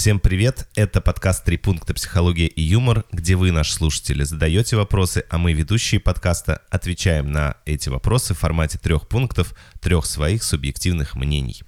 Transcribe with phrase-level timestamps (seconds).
[0.00, 0.66] Всем привет!
[0.76, 1.92] Это подкаст «Три пункта.
[1.92, 7.56] Психология и юмор», где вы, наши слушатели, задаете вопросы, а мы, ведущие подкаста, отвечаем на
[7.66, 11.60] эти вопросы в формате трех пунктов, трех своих субъективных мнений.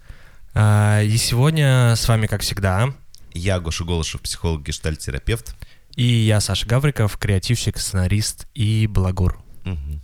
[0.54, 2.94] А, И сегодня с вами, как всегда,
[3.34, 5.54] Я Гоша Голышев, психолог, гештальт-терапевт.
[5.94, 9.44] и я, Саша Гавриков, креативщик, сценарист и балагур.
[9.66, 10.00] Мгм.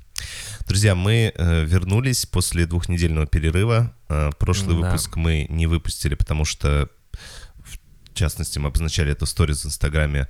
[0.66, 3.94] Друзья, мы э, вернулись после двухнедельного перерыва.
[4.10, 4.82] Э, прошлый Да.
[4.82, 6.90] выпуск мы не выпустили, потому что,
[8.18, 10.28] частности, мы обозначали это сторис в Инстаграме.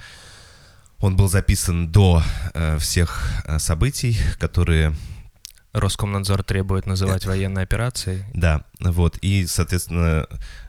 [0.99, 2.23] Он был записан до
[2.55, 4.95] э, всех э, событий, которые
[5.73, 8.25] Роскомнадзор требует называть военной операцией.
[8.33, 10.27] Да, вот, и, соответственно,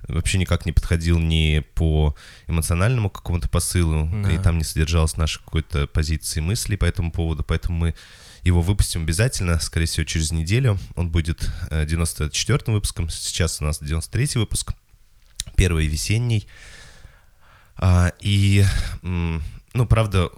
[0.08, 2.16] вообще никак не подходил ни по
[2.48, 4.31] эмоциональному какому-то посылу, Да.
[4.31, 7.95] и там не содержалось нашей какой-то позиции мысли по этому поводу, поэтому мы
[8.44, 10.78] его выпустим обязательно, скорее всего, через неделю.
[10.95, 14.73] Он будет э, 94-м выпуском, сейчас у нас 93-й выпуск,
[15.56, 16.45] первый весенний.
[17.81, 18.66] А, и,
[19.02, 20.30] ну, правда,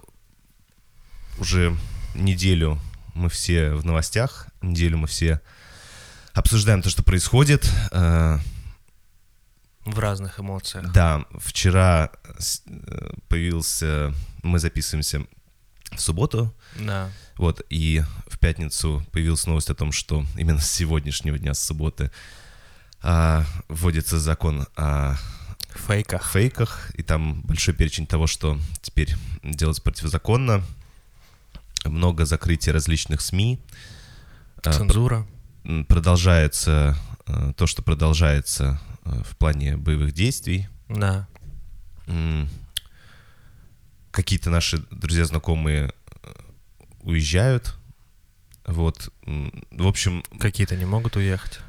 [1.38, 1.76] уже
[2.14, 2.78] неделю
[3.14, 5.40] мы все в новостях, неделю мы все
[6.34, 7.68] обсуждаем то, что происходит.
[7.90, 8.38] Э,
[9.84, 10.92] В разных эмоциях.
[10.92, 15.26] Да, вчера э, появился, мы записываемся
[15.90, 17.10] в субботу, Да.
[17.36, 22.10] вот, и в пятницу появилась новость о том, что именно с сегодняшнего дня, с субботы,
[23.02, 25.16] а, вводится закон о
[25.78, 26.30] фейках.
[26.32, 30.62] фейках, и там большой перечень того, что теперь делать противозаконно,
[31.84, 33.60] много закрытия различных СМИ,
[34.64, 35.26] а, Цензура.
[35.88, 40.68] продолжается э, то, что продолжается э, в плане боевых действий.
[40.88, 41.26] Да.
[44.10, 45.92] Какие-то наши друзья, знакомые
[47.00, 47.74] уезжают.
[48.66, 49.12] Вот.
[49.70, 51.60] В общем, Какие-то не могут уехать.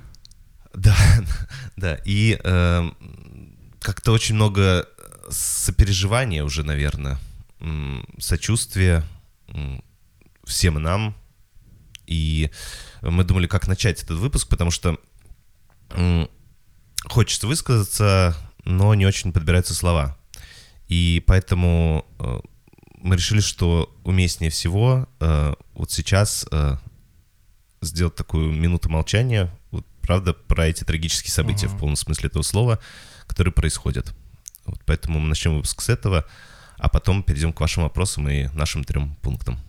[0.74, 0.96] да,
[1.78, 1.98] да.
[2.06, 2.92] И э,
[3.84, 4.88] как-то очень много
[5.30, 7.20] сопереживания уже, наверное,
[8.20, 9.04] сочувствия
[10.46, 11.16] всем нам.
[12.08, 12.50] И
[13.02, 14.98] мы думали, как начать этот выпуск, потому что
[17.06, 18.36] хочется высказаться,
[18.66, 20.18] но не очень подбираются слова.
[20.88, 22.40] И поэтому э,
[22.98, 26.78] мы решили, что уместнее всего э, вот сейчас э,
[27.82, 31.76] сделать такую минуту молчания, вот, правда, про эти трагические события Мгм.
[31.76, 32.80] в полном смысле этого слова,
[33.28, 34.14] которые происходят.
[34.66, 36.26] Вот, поэтому мы начнем выпуск с этого,
[36.78, 39.60] а потом перейдем к вашим вопросам и нашим трем пунктам.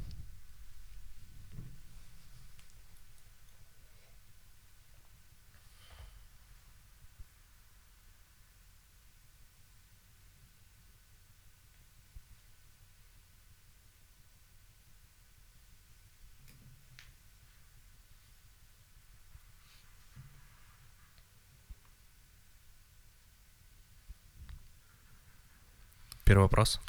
[26.35, 26.81] Первый вопрос.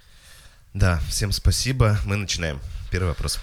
[0.74, 2.00] Да, всем спасибо.
[2.04, 2.60] Мы начинаем.
[2.90, 3.40] Первый вопрос.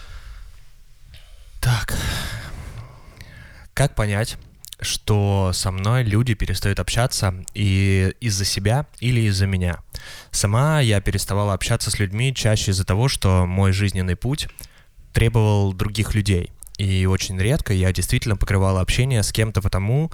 [1.61, 1.97] Так.
[3.73, 4.37] Как понять,
[4.81, 9.79] что со мной люди перестают общаться и из-за себя или из-за меня?
[10.33, 14.49] Сама я переставала общаться с людьми чаще из-за того, что мой жизненный путь
[15.13, 16.51] требовал других людей.
[16.79, 20.11] И очень редко я действительно покрывала общение с кем-то потому,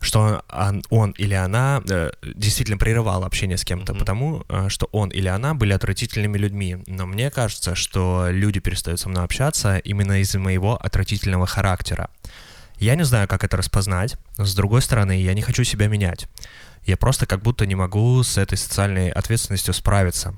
[0.00, 4.00] что он, он или она э, действительно прерывала общение с кем-то, Мгм.
[4.00, 6.78] потому э, что он или она были отвратительными людьми.
[6.86, 12.10] Но мне кажется, что люди перестают со мной общаться именно из-за моего отвратительного характера.
[12.78, 14.16] Я не знаю, как это распознать.
[14.36, 16.28] С другой стороны, я не хочу себя менять.
[16.86, 20.36] Я просто как будто не могу с этой социальной ответственностью справиться.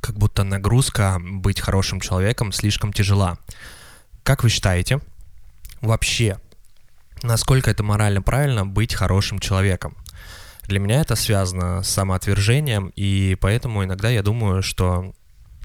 [0.00, 3.38] Как будто нагрузка быть хорошим человеком слишком тяжела.
[4.22, 5.00] Как вы считаете,
[5.80, 6.38] вообще,
[7.22, 9.96] насколько это морально правильно быть хорошим человеком?
[10.62, 15.14] Для меня это связано с самоотвержением, и поэтому иногда я думаю, что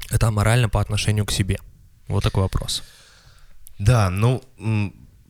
[0.09, 1.59] это морально по отношению к себе.
[2.07, 2.83] Вот такой вопрос.
[3.79, 4.43] Да, ну,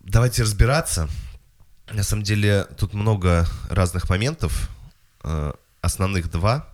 [0.04, 1.07] давайте разбираться.
[1.92, 4.69] На самом деле, тут много разных моментов.
[5.24, 6.68] Э, Основных два.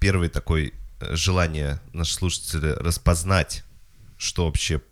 [0.00, 3.64] Первый такой э, желание наших слушателей распознать,
[4.18, 4.82] что вообще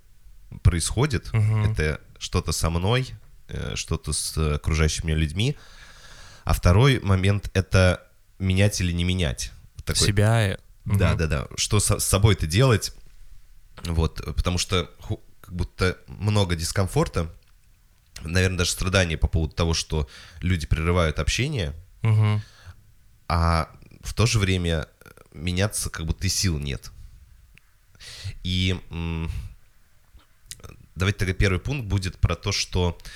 [0.62, 1.32] происходит.
[1.32, 1.72] Мгм.
[1.72, 3.08] Это что-то со мной,
[3.74, 5.56] что-то с окружающими меня людьми.
[6.44, 8.06] А второй момент— это
[8.38, 9.52] менять или не менять.
[9.84, 10.48] Такой, Себя.
[10.50, 11.18] э, да, мгм.
[11.18, 11.48] да, да.
[11.56, 12.94] Что с собой-то делать?
[13.84, 14.90] Вот, потому что
[15.40, 17.32] как будто много дискомфорта,
[18.22, 20.08] наверное, даже страдания по поводу того, что
[20.40, 22.42] люди прерывают общение, Мгм.
[23.28, 23.70] а
[24.02, 26.90] в то же время э, меняться как будто и сил нет.
[28.42, 28.78] И
[30.94, 33.08] давайте тогда первый пункт будет про то, что э,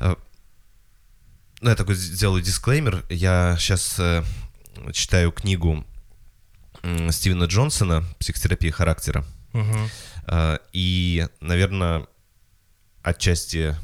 [0.00, 3.04] ну, я такой сделаю дисклеймер.
[3.10, 4.00] Я сейчас
[4.92, 5.84] читаю книгу
[7.10, 9.24] Стивена Джонсона «Психотерапия характера».
[10.26, 12.06] Э, И, наверное,
[13.02, 13.76] отчасти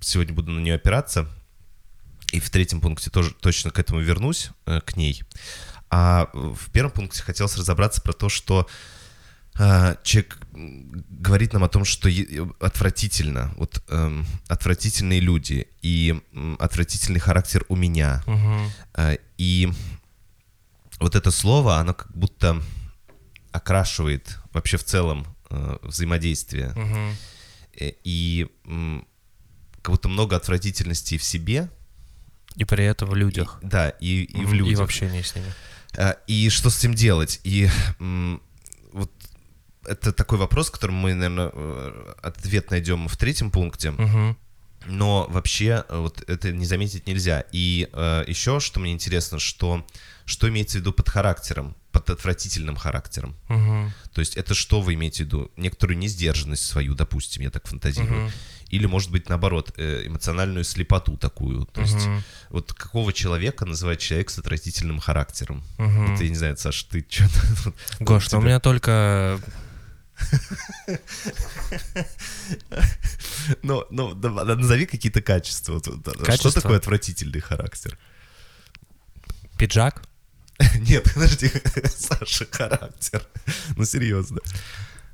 [0.00, 1.28] сегодня буду на нее опираться.
[2.32, 5.22] И в третьем пункте тоже точно к этому вернусь, э, к ней.
[5.88, 8.68] А в первом пункте хотелось разобраться про то, что
[9.58, 16.14] э, человек говорит нам о том, что е- отвратительно, вот эм, отвратительные люди и
[16.58, 18.22] отвратительный характер у меня.
[18.26, 18.70] Мгм.
[18.94, 19.68] Э, И
[21.00, 22.62] вот это слово, оно как будто
[23.52, 26.72] окрашивает вообще в целом э, взаимодействие.
[26.74, 27.16] Мгм.
[27.80, 29.06] Э, И м,
[29.82, 31.68] как будто много отвратительности в себе,
[32.56, 33.58] И при этом в людях.
[33.62, 34.72] и- да, и, и в людях.
[34.72, 35.52] И в общении с ними.
[35.98, 37.40] Э, И что с этим делать?
[37.44, 37.68] И
[38.00, 38.40] м,
[39.86, 41.50] это такой вопрос, который мы, наверное,
[42.22, 43.90] ответ найдем в третьем пункте.
[43.92, 44.36] Мгм.
[44.88, 47.44] Но вообще э, вот это не заметить нельзя.
[47.52, 49.84] И э, еще, что мне интересно, что
[50.24, 53.36] что имеется в виду под характером, под отвратительным характером.
[53.48, 53.92] Мгм.
[54.12, 55.50] То есть это что вы имеете в виду?
[55.56, 58.22] Некоторую несдержанность свою, допустим, я так фантазирую.
[58.24, 58.32] Мгм.
[58.68, 61.66] Или, может быть, наоборот, э, эмоциональную слепоту такую.
[61.66, 62.24] То есть Мгм.
[62.50, 65.62] вот какого человека называть человек с отвратительным характером?
[65.78, 66.10] Мгм.
[66.10, 67.72] Вот я не знаю, Саш, ты что-то...
[68.00, 69.40] Гош, ну у меня только...
[73.62, 75.80] Ну, ну, назови какие-то качества.
[75.80, 77.98] Что такое отвратительный характер?
[79.58, 80.02] Пиджак?
[80.80, 81.50] Нет, подожди,
[81.96, 83.22] Саша, характер.
[83.76, 84.40] Ну, серьезно.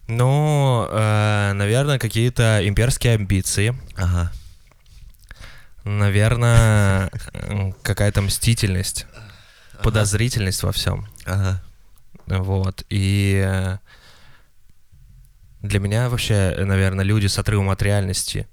[0.09, 3.77] Ну, э, наверное, какие-то имперские амбиции.
[3.97, 4.33] Ага.
[5.85, 9.07] Наверное, э, какая-то мстительность,
[9.83, 11.07] подозрительность во всем.
[11.25, 11.63] Ага.
[12.27, 12.85] Вот.
[12.89, 13.79] И э,
[15.63, 18.47] для меня вообще, наверное, люди с отрывом от реальности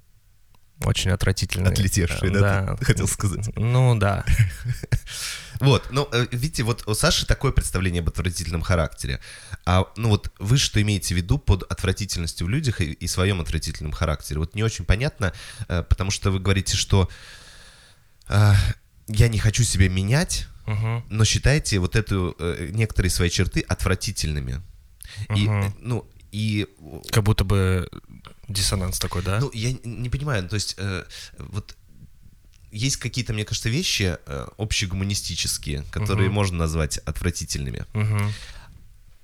[0.85, 1.71] очень отвратительные.
[1.71, 3.49] Отлетевшие, да, ты хотел сказать?
[3.55, 4.25] Ну да.
[5.59, 9.19] Вот, ну, э, видите, вот у Саши такое представление об отвратительном характере.
[9.65, 13.41] А, ну вот, вы что имеете в виду под отвратительностью в людях и, и своем
[13.41, 14.39] отвратительном характере?
[14.39, 15.33] Вот не очень понятно,
[15.67, 17.09] э, потому что вы говорите, что
[18.29, 18.53] э,
[19.07, 21.03] я не хочу себя менять, Мгм.
[21.09, 24.61] но считаете вот эту, э, некоторые свои черты отвратительными.
[25.35, 26.67] И, э, ну, и
[27.11, 27.87] Как будто бы
[28.47, 29.39] диссонанс такой, да?
[29.39, 31.03] Ну, я не понимаю, то есть э,
[31.37, 31.75] вот
[32.71, 36.35] есть какие-то, мне кажется, вещи э, общегуманистические, которые Мгм.
[36.35, 37.85] можно назвать отвратительными.
[37.93, 38.31] Мгм.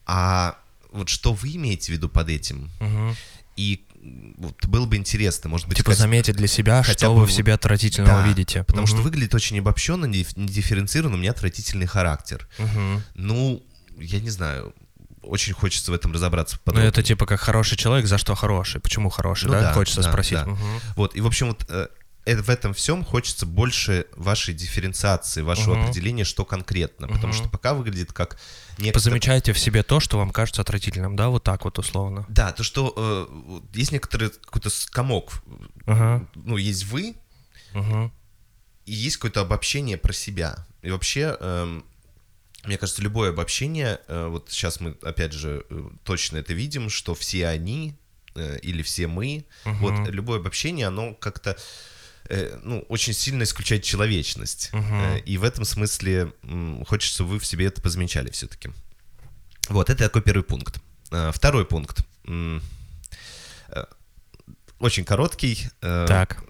[0.05, 0.57] А
[0.91, 2.69] вот что вы имеете в виду под этим?
[2.79, 3.15] Мгм.
[3.55, 3.83] И
[4.37, 7.25] вот было бы интересно, может быть, Типа хотя- заметить для себя, хотя что бы вы
[7.27, 8.63] в себе отвратительного Да, видите.
[8.63, 9.05] Потому что Мгм.
[9.05, 12.47] выглядит очень обобщенно, не диф- не дифференцировано, у меня отвратительный характер.
[12.59, 13.03] Мгм.
[13.15, 13.63] Ну,
[13.97, 14.73] я не знаю,
[15.27, 16.89] очень хочется в этом разобраться Ну, подробнее.
[16.89, 18.79] это типа как хороший человек, за что хороший?
[18.81, 19.61] Почему хороший, Ну да?
[19.61, 20.33] да, Хочется да, спросить.
[20.37, 20.45] да.
[20.45, 20.79] Мгм.
[20.95, 21.87] Вот, и, в общем, вот э,
[22.25, 25.83] э, в этом всем хочется больше вашей дифференциации, вашего Мгм.
[25.85, 27.07] определения, что конкретно.
[27.07, 27.33] Потому Мгм.
[27.33, 28.37] что пока выглядит как
[28.77, 28.93] некто...
[28.99, 32.25] Позамечайте в себе то, что вам кажется отвратительным, да, вот так вот условно.
[32.29, 35.31] Да, то, что э, есть некоторый какой-то скомок.
[35.85, 36.25] Ага.
[36.35, 37.15] Ну, есть вы,
[37.73, 38.11] Мгм.
[38.85, 40.65] и есть какое-то обобщение про себя.
[40.81, 41.83] И вообще, эм,
[42.67, 47.13] мне кажется, любое обобщение, э, вот сейчас мы, опять же, э, точно это видим, что
[47.15, 47.95] все они
[48.35, 49.77] э, или все мы, Мгм.
[49.79, 51.57] вот любое обобщение, оно как-то
[52.63, 54.71] ну, очень сильно исключает человечность.
[54.73, 56.33] Э, И в этом смысле
[56.87, 58.69] хочется, чтобы вы в себе это позамечали все-таки.
[59.69, 60.79] Вот, это такой первый пункт.
[61.33, 62.03] Второй пункт.
[64.79, 65.67] Очень короткий.
[65.79, 66.43] Так.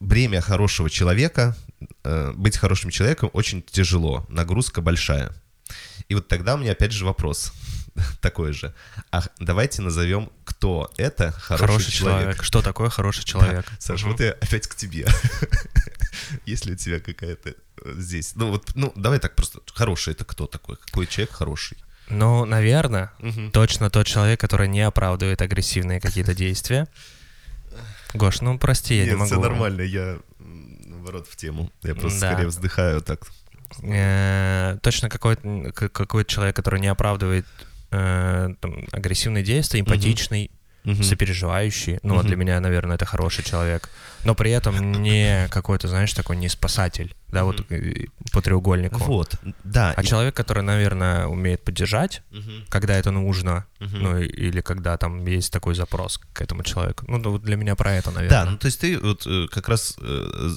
[0.00, 1.56] бремя хорошего человека,
[2.34, 5.32] быть хорошим человеком очень тяжело, нагрузка большая.
[6.08, 7.52] И вот тогда у меня опять же вопрос
[8.20, 8.74] такой же.
[9.10, 12.20] А давайте назовем, кто это хороший, Хороший, человек.
[12.22, 12.42] человек.
[12.42, 13.66] Что такое хороший человек?
[13.66, 14.12] Да, Саша, Мгм.
[14.12, 15.06] вот я опять к тебе.
[16.46, 18.32] Есть ли у тебя какая-то э, здесь?
[18.34, 19.60] Ну вот, ну давай так просто.
[19.74, 20.76] Хороший это кто такой?
[20.76, 21.78] Какой человек хороший?
[22.08, 23.50] Ну, наверное, Мгм.
[23.52, 26.88] точно тот человек, который не оправдывает агрессивные какие-то действия.
[28.14, 29.30] Гош, ну прости, я не Нет, могу.
[29.30, 30.18] все нормально, я
[31.08, 31.70] наоборот в тему.
[31.82, 32.32] Я просто Да.
[32.32, 33.20] скорее вздыхаю так.
[33.82, 37.46] Э, Точно какой-то к- какой-то человек, который не оправдывает
[37.90, 40.50] э, там, агрессивные действия, эмпатичный,
[40.92, 41.02] Мгм.
[41.02, 41.98] сопереживающий.
[42.02, 42.28] Ну, вот Мгм.
[42.28, 43.88] для меня, наверное, это хороший человек.
[44.24, 48.98] Но при этом не какой-то, знаешь, такой не спасатель, да, вот э, по треугольнику.
[49.04, 49.92] Вот, да.
[49.96, 52.64] А и- человек, который, наверное, умеет поддержать, Мгм.
[52.68, 54.02] когда это нужно, Мгм.
[54.02, 57.04] ну, или когда там есть такой запрос к этому человеку.
[57.08, 58.44] Ну, да, вот для меня про это, Да, наверное.
[58.52, 59.94] ну то есть ты вот э, как раз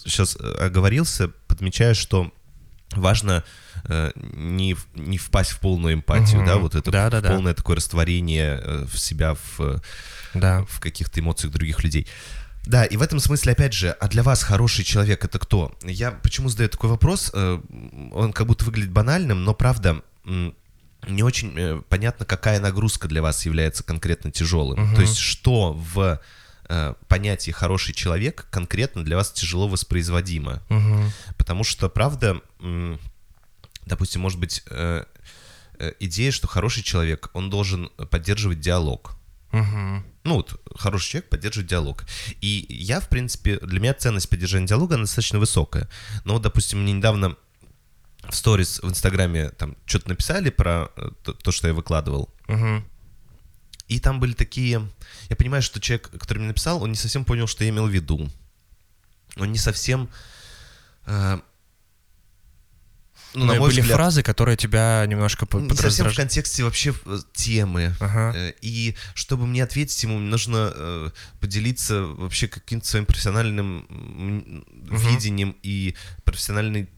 [0.06, 2.32] сейчас оговорился, подмечаешь, что
[2.96, 3.44] важно
[3.86, 6.46] э, не, не впасть в полную эмпатию, Мгм.
[6.46, 7.30] да, вот это Да-да-да.
[7.30, 9.78] полное такое растворение э, в себя в, э,
[10.34, 10.66] Да.
[10.70, 12.08] в каких-то эмоциях других людей.
[12.66, 15.76] Да, и в этом смысле, опять же, а для вас хороший человек это кто?
[15.84, 17.32] Я почему задаю такой вопрос?
[17.34, 17.60] Э,
[18.12, 23.46] он как будто выглядит банальным, но правда не очень э, понятно, какая нагрузка для вас
[23.46, 24.84] является конкретно тяжелым.
[24.84, 24.96] Угу.
[24.96, 26.22] То есть что в
[26.70, 30.62] э, понятии хороший человек конкретно для вас тяжело воспроизводимо.
[30.70, 31.12] Угу.
[31.38, 32.42] Потому что, правда,
[33.88, 34.64] допустим, может быть
[36.00, 39.18] идея, что хороший человек, он должен поддерживать диалог.
[39.52, 40.04] Угу.
[40.24, 42.06] Ну вот, хороший человек поддерживает диалог.
[42.42, 45.90] И я, в принципе, для меня ценность поддержания диалога достаточно высокая.
[46.26, 47.36] Но вот, допустим, мне недавно
[48.30, 52.30] в сторис в Инстаграме там что-то написали про э, то, то, что я выкладывал.
[52.48, 52.84] Угу.
[53.88, 54.88] И там были такие...
[55.30, 57.92] Я понимаю, что человек, который мне написал, он не совсем понял, что я имел в
[57.92, 58.30] виду.
[59.38, 60.10] Он не совсем...
[61.06, 61.40] Э,
[63.34, 67.20] ну, на мой были взгляд, фразы, которые тебя немножко Не совсем в контексте вообще э,
[67.34, 67.96] темы.
[68.00, 68.34] Ага.
[68.36, 71.10] Э, и чтобы мне ответить ему, нужно э,
[71.40, 74.98] поделиться вообще каким-то своим профессиональным угу.
[74.98, 76.90] видением и профессиональной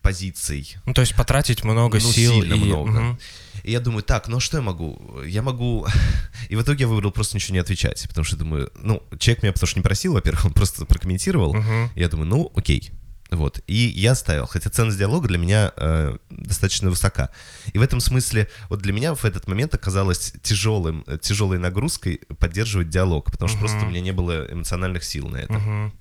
[0.00, 0.76] позиций.
[0.84, 2.32] Ну, то есть потратить много ну, сил.
[2.32, 2.58] Сильно и...
[2.58, 3.10] много.
[3.10, 3.18] Угу.
[3.64, 5.00] И я думаю, так, ну а что я могу?
[5.24, 5.86] Я могу...
[6.48, 9.52] И в итоге я выбрал просто ничего не отвечать, потому что думаю, ну, человек меня
[9.52, 11.50] потому что не просил, во-первых, он просто прокомментировал.
[11.50, 11.90] Угу.
[11.94, 12.90] Я думаю, ну, окей,
[13.32, 13.60] вот.
[13.66, 17.30] И я ставил, хотя ценность диалога для меня э, достаточно высока.
[17.72, 22.90] И в этом смысле, вот для меня в этот момент оказалось тяжелым, тяжелой нагрузкой поддерживать
[22.90, 23.60] диалог, потому что uh-huh.
[23.60, 25.54] просто у меня не было эмоциональных сил на это.
[25.54, 25.92] Uh-huh.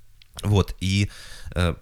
[0.43, 0.75] Вот.
[0.81, 1.09] И
[1.55, 1.75] э,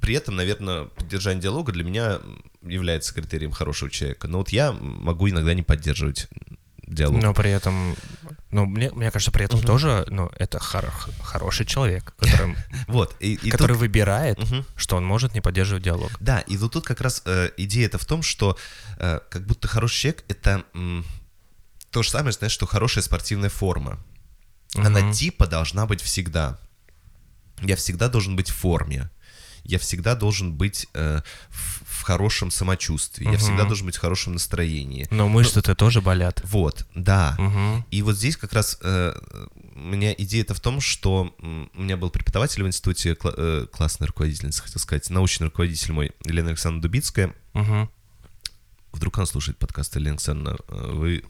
[0.00, 2.20] при этом, наверное, поддержание диалога для меня
[2.62, 4.28] является критерием хорошего человека.
[4.28, 6.28] Но вот я могу иногда не поддерживать
[6.88, 7.22] диалог.
[7.22, 7.96] Но при этом,
[8.50, 9.66] ну, мне, мне кажется, при этом угу.
[9.66, 10.92] тоже, ну, это хор-
[11.22, 12.56] хороший человек, которым,
[12.88, 13.80] вот, и, и который тут...
[13.80, 14.64] выбирает, угу.
[14.76, 16.10] что он может не поддерживать диалог.
[16.20, 18.56] Да, и вот тут как раз э, идея это в том, что
[18.98, 21.04] э, как будто хороший человек— это м,
[21.90, 23.98] то же самое, знаешь, что хорошая спортивная форма.
[24.74, 24.86] Угу.
[24.86, 26.58] Она типа должна быть всегда.
[27.60, 29.10] Я всегда должен быть в форме
[29.68, 33.32] я всегда должен быть э, в хорошем самочувствии, угу.
[33.32, 35.06] я всегда должен быть в хорошем настроении.
[35.10, 36.40] Но мышцы-то тоже болят.
[36.44, 37.36] Вот, да.
[37.38, 37.84] Угу.
[37.90, 39.12] И вот здесь как раз э,
[39.74, 44.06] у меня идея-то в том, что у меня был преподаватель в институте, кла- э, классная
[44.06, 47.34] руководительница, хотел сказать, научный руководитель мой, Елена Александровна Дубицкая.
[47.52, 47.90] Угу.
[48.92, 51.24] Вдруг она слушает подкаст Елена Александровна, э, вы,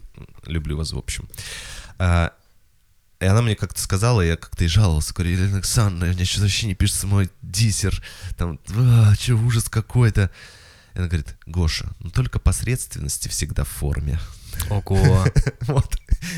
[0.45, 1.27] люблю вас в общем.
[1.97, 2.31] А,
[3.19, 6.43] и она мне как-то сказала, я как-то и жаловался, говорю, Елена Александровна, у меня что-то
[6.43, 8.01] вообще не пишется мой диссер,
[8.37, 10.31] там, а, что ужас какой-то.
[10.99, 14.19] Она говорит, Гоша, ну только посредственности всегда в форме.
[14.69, 15.25] Ого.
[15.61, 15.95] Вот.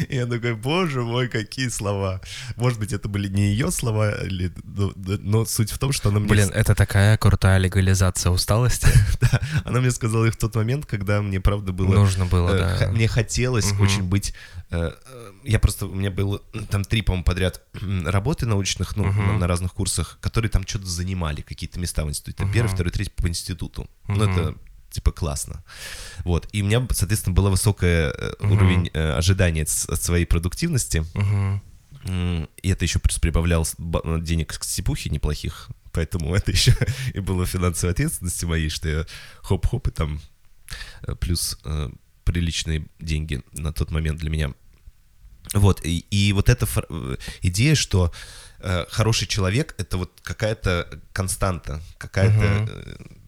[0.09, 2.21] И я такой, боже мой, какие слова.
[2.55, 6.19] Может быть, это были не ее слова, или, но, но суть в том, что она
[6.19, 6.29] мне...
[6.29, 8.87] Блин, это такая крутая легализация усталости.
[9.21, 11.93] да, она мне сказала их в тот момент, когда мне, правда, было...
[11.93, 12.91] Нужно было, э, да.
[12.91, 13.83] Мне хотелось угу.
[13.83, 14.33] очень быть...
[14.69, 15.85] Э, э, я просто...
[15.87, 17.61] У меня было там три, по-моему, подряд
[18.05, 19.21] работы научных, ну, угу.
[19.21, 22.43] на разных курсах, которые там что-то занимали, какие-то места в институте.
[22.43, 22.53] Угу.
[22.53, 23.89] Первый, второй, третий по институту.
[24.07, 24.55] Ну, это
[24.91, 25.63] типа классно.
[26.23, 26.47] Вот.
[26.51, 28.51] И у меня, соответственно, был высокий uh-huh.
[28.51, 31.03] уровень э, ожидания от, своей продуктивности.
[31.13, 31.59] Uh-huh.
[32.61, 33.67] И это еще плюс прибавлял
[34.21, 35.69] денег к степухе неплохих.
[35.91, 36.75] Поэтому это еще
[37.13, 39.05] и было финансовой ответственности моей, что я
[39.41, 40.21] хоп-хоп и там
[41.03, 41.89] э, плюс э,
[42.23, 44.53] приличные деньги на тот момент для меня.
[45.53, 48.13] Вот, и, и вот эта э, идея, что
[48.59, 52.71] э, хороший человек— это вот какая-то константа, какая-то...
[52.71, 53.20] Угу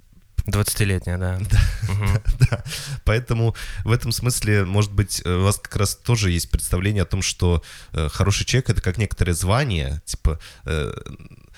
[0.48, 1.40] 20-летняя, да.
[1.40, 1.60] Да,
[1.92, 2.06] угу.
[2.50, 2.64] да.
[3.06, 7.08] Поэтому в этом смысле, может быть, э, у вас как раз тоже есть представление о
[7.08, 10.94] том, что э, хороший человек это как некоторое звание, типа э,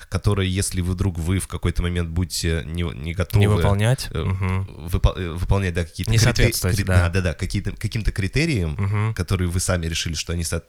[0.10, 3.40] которые, если вы вдруг вы в какой-то момент будете не, не готовы...
[3.40, 4.08] Не выполнять.
[4.12, 6.12] Э, выпо- э, выполнять, да, какие-то...
[6.12, 7.10] Не критери- соответствовать, крит- да.
[7.10, 9.14] Да, да, какие-то, каким-то критериям, угу.
[9.14, 10.64] которые вы сами решили, что они со-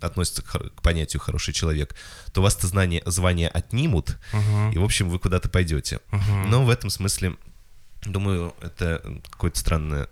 [0.00, 1.94] относятся к, к понятию «хороший человек»,
[2.32, 4.70] то у вас это знание, звание отнимут, угу.
[4.72, 6.00] и, в общем, вы куда-то пойдете.
[6.12, 6.48] Угу.
[6.48, 7.36] Но в этом смысле,
[8.04, 10.08] думаю, это какое-то странное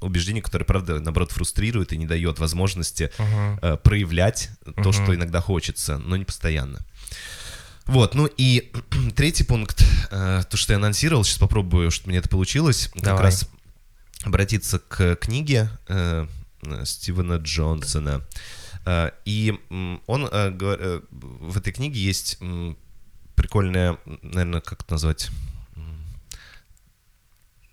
[0.00, 3.58] убеждение, которое, правда, наоборот, фрустрирует и не дает возможности uh-huh.
[3.62, 4.82] э, проявлять uh-huh.
[4.82, 6.80] то, что иногда хочется, но не постоянно.
[7.88, 8.70] Вот, ну и
[9.16, 13.16] третий пункт, э, то, что я анонсировал, сейчас попробую, чтобы мне это получилось, Давай.
[13.16, 13.48] как раз
[14.24, 16.26] обратиться к книге э,
[16.84, 18.26] Стивена Джонсона.
[18.84, 19.58] Э, и
[20.06, 22.38] он, э, в этой книге есть
[23.34, 25.30] прикольная, наверное, как это назвать,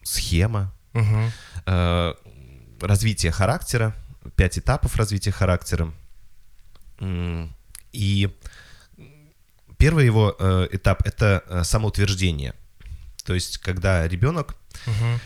[0.04, 1.32] схема угу.
[1.66, 2.14] э,
[2.80, 3.94] развития характера,
[4.38, 5.92] пять этапов развития характера.
[7.92, 8.30] И
[9.78, 12.54] Первый его э, этап это э, самоутверждение.
[13.26, 14.56] То есть, когда ребенок
[14.86, 15.20] угу.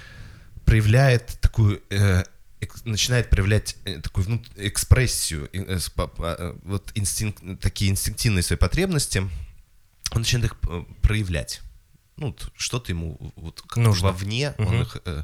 [0.66, 2.24] проявляет такую э,
[2.86, 9.20] начинает проявлять э, такую внут- экспрессию, э, вот инстинкт, такие инстинктивные свои потребности,
[10.12, 10.60] он начинает их
[11.02, 11.62] проявлять.
[12.18, 14.08] Ну, что-то ему вот Нужно.
[14.08, 14.82] вовне он Мгм.
[14.82, 15.24] их э,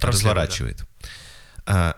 [0.00, 0.84] разворачивает.
[1.66, 1.96] А,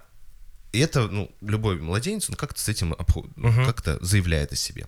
[0.72, 3.64] и это, ну, любой младенец, он как-то с этим обхо- ну, Мгм.
[3.66, 4.86] как-то заявляет о себе.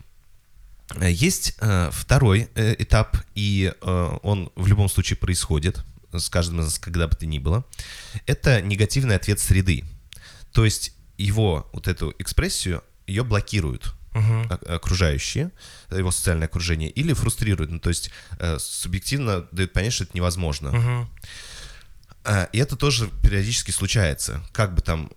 [0.97, 6.61] Э, Есть э, второй э, этап, и э, он в любом случае происходит с каждым
[6.61, 7.65] из нас, когда бы то ни было.
[8.27, 9.85] Это негативный ответ среды.
[10.53, 13.95] То есть его вот эту экспрессию, ее блокируют
[14.51, 15.51] о- окружающие,
[15.91, 17.71] его социальное окружение, или фрустрируют.
[17.71, 20.71] Ну, то есть э, субъективно дают понять, что это невозможно.
[22.25, 24.43] А, И это тоже периодически случается.
[24.53, 25.11] Как бы там,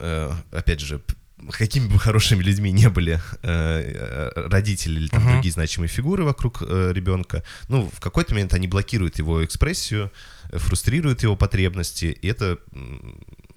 [0.52, 1.02] опять же,
[1.50, 5.32] какими бы хорошими людьми не были э, э, родители или там Мгм.
[5.34, 10.12] другие значимые фигуры вокруг э, ребенка, ну, в какой-то момент они блокируют его экспрессию,
[10.52, 12.58] э, фрустрируют его потребности, и это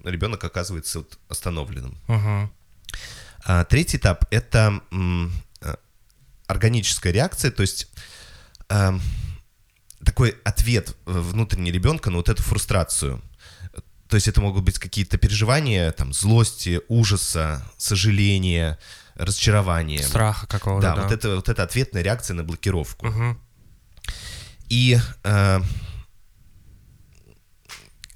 [0.03, 1.97] ребенок оказывается вот остановленным.
[2.07, 2.51] Мгм.
[3.45, 5.75] А, третий этап— это э,
[6.47, 7.87] органическая реакция, то есть
[8.69, 9.01] эм,
[10.03, 13.21] такой ответ э, внутренний ребенка на вот эту фрустрацию.
[14.09, 18.77] То есть это могут быть какие-то переживания, там, злости, ужаса, сожаления,
[19.15, 20.03] разочарования.
[20.03, 21.03] Страха какого-то, Да, да.
[21.03, 23.07] вот это вот эта ответная реакция на блокировку.
[23.07, 23.39] Мгм.
[24.69, 25.59] И э,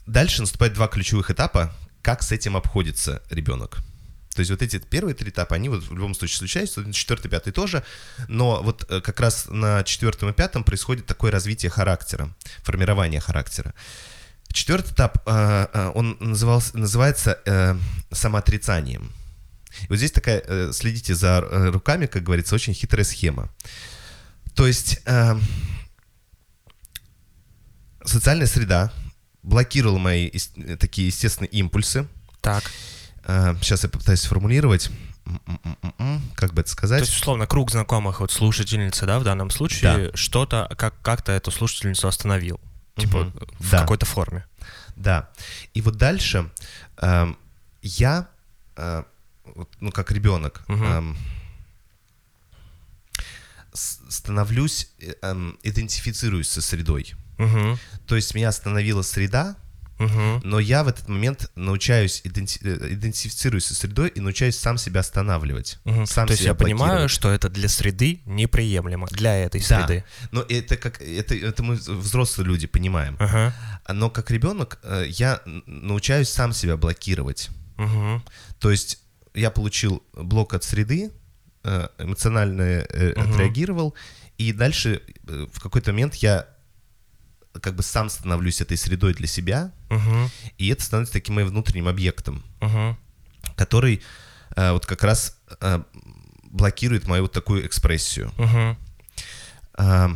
[0.06, 3.78] дальше наступает два ключевых этапа, как с этим обходится ребенок.
[4.34, 7.52] То есть вот эти первые три этапа, они вот в любом случае случаются, четвертый, пятый
[7.52, 7.84] тоже,
[8.28, 13.74] но вот э, как раз на четвертом и пятом происходит такое развитие характера, формирование характера.
[14.52, 17.76] Четвертый этап, э, э, он назывался, называется э,
[18.12, 19.12] самоотрицанием.
[19.84, 23.50] И вот здесь такая, следите за руками, как говорится, очень хитрая схема.
[24.56, 25.02] То есть
[28.04, 28.92] социальная среда
[29.44, 30.32] блокировала мои
[30.80, 32.08] такие естественные импульсы.
[32.42, 32.64] Так.
[33.62, 34.90] Сейчас я попытаюсь сформулировать,
[36.36, 37.02] как бы это То сказать.
[37.02, 42.08] есть, условно, круг знакомых, вот слушательницы, да, в данном случае, что-то, как, как-то эту слушательницу
[42.08, 42.60] остановил.
[43.00, 43.80] Типа, в Да.
[43.82, 44.46] какой-то форме.
[44.96, 45.30] Да.
[45.74, 46.50] И вот дальше
[46.98, 47.38] эм,
[47.82, 48.28] я,
[48.76, 49.04] э,
[49.56, 50.64] вот, ну, как ребенок,
[53.74, 57.14] с- становлюсь, э, эм, идентифицируюсь со средой.
[57.38, 57.78] Угу.
[58.08, 59.56] То есть меня остановила среда,
[60.00, 60.42] Угу.
[60.46, 65.02] но я в этот момент научаюсь, иденти- э, идентифицируюсь со средой и научаюсь сам себя
[65.02, 65.78] останавливать.
[66.06, 69.66] Сам То есть себя я понимаю, что это для среды неприемлемо, для этой Да.
[69.86, 70.06] среды.
[70.32, 73.18] Но это как это, это мы взрослые люди понимаем.
[73.20, 73.54] Ага.
[73.94, 77.50] Но как ребенок э, я научаюсь сам себя блокировать.
[77.78, 78.22] Угу.
[78.60, 79.00] То есть
[79.34, 81.12] я получил блок от среды,
[81.64, 82.86] э, эмоционально
[83.16, 83.34] Мгм.
[83.34, 83.94] отреагировал,
[84.38, 86.48] и дальше в какой-то момент я
[87.62, 90.30] как бы сам становлюсь этой средой для себя, Угу.
[90.58, 92.98] и это становится таким моим внутренним объектом, Угу.
[93.56, 94.02] который
[94.56, 95.82] э, вот как раз э,
[96.44, 98.32] блокирует мою вот такую экспрессию.
[98.38, 98.78] Угу.
[99.76, 100.12] А,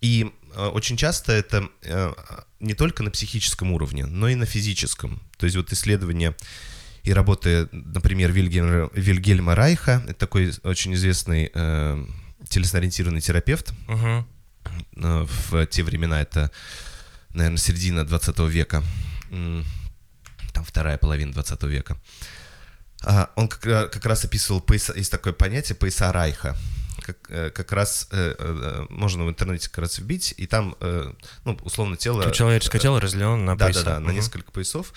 [0.00, 2.12] И э, очень часто это э,
[2.60, 5.20] не только на психическом уровне, но и на физическом.
[5.38, 6.34] То есть вот исследования
[7.02, 12.06] и работы, например, Вильгельма, Вильгельма Райха, это такой очень известный э,
[12.48, 14.26] телесно-ориентированный терапевт, Угу.
[14.96, 16.50] Э, в те времена это,
[17.30, 18.82] наверное, середина 20 века,
[20.52, 21.96] там вторая половина 20 века.
[23.02, 26.56] А, Он как, ра- как раз описывал пояса, есть такое понятие пояса Райха.
[27.02, 31.12] Как, э, как раз э, э, можно в интернете как раз вбить, и там, э,
[31.44, 32.30] ну, условно, тело...
[32.30, 33.84] Человеческое тело разделено на Да, пояса.
[33.84, 34.92] да, да, на несколько поясов.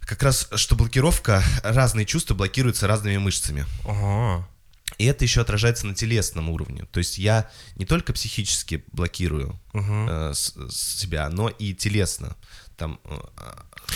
[0.00, 3.66] Как раз, что блокировка, разные чувства блокируются разными мышцами.
[3.84, 4.46] Ага.
[4.96, 6.84] И это еще отражается на телесном уровне.
[6.90, 10.08] То есть я не только психически блокирую Мгм.
[10.08, 12.36] э, с- с себя, но и телесно.
[12.76, 13.16] Там э,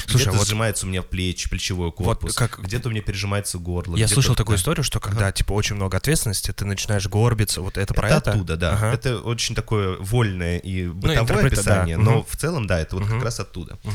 [0.06, 3.96] Слушай, где-то вот- сжимается у меня плечи, плечевой корпус, как- где-то у меня пережимается горло.
[3.96, 4.60] Я слышал такую да.
[4.60, 8.30] историю, что когда, типа, очень много ответственности, ты начинаешь горбиться, вот это про это это?
[8.32, 8.72] оттуда, да.
[8.72, 8.86] Ага.
[8.88, 11.72] Ну, Это очень такое вольное и бытовое интерпрета- да.
[11.72, 12.24] описание, но Мгм.
[12.28, 13.14] в целом, да, это вот Мгм.
[13.14, 13.78] как раз оттуда.
[13.84, 13.94] Мгм.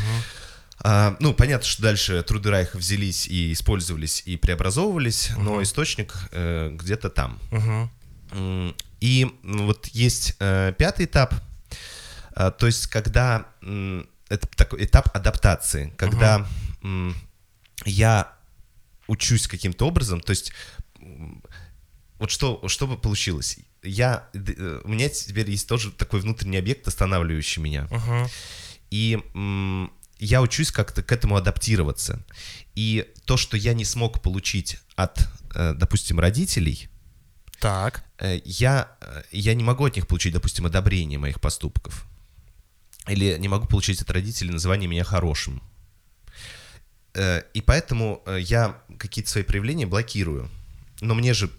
[0.79, 5.63] А, ну, понятно, что дальше труды Райха взялись и использовались и преобразовывались, но Мгм.
[5.63, 7.39] источник э, где-то там.
[8.31, 11.33] М, И вот есть э, пятый этап,
[12.33, 16.47] а, то есть когда м, это такой этап адаптации, когда
[16.83, 17.15] м,
[17.85, 18.33] я
[19.07, 20.51] учусь каким-то образом, то есть
[22.19, 23.57] вот что, что бы получилось?
[23.83, 27.87] Я, э, у меня теперь есть тоже такой внутренний объект, останавливающий меня.
[27.91, 28.27] Мгм.
[28.89, 29.19] И
[30.19, 32.19] я учусь как-то к этому адаптироваться.
[32.75, 36.89] И то, что я не смог получить от, э, допустим, родителей,
[37.59, 38.03] Так.
[38.19, 42.05] э, я, э, я не могу от них получить, допустим, одобрение моих поступков.
[43.07, 45.61] Или не могу получить от родителей называние меня хорошим.
[47.55, 50.51] и поэтому я какие-то свои проявления блокирую.
[51.01, 51.49] Но мне же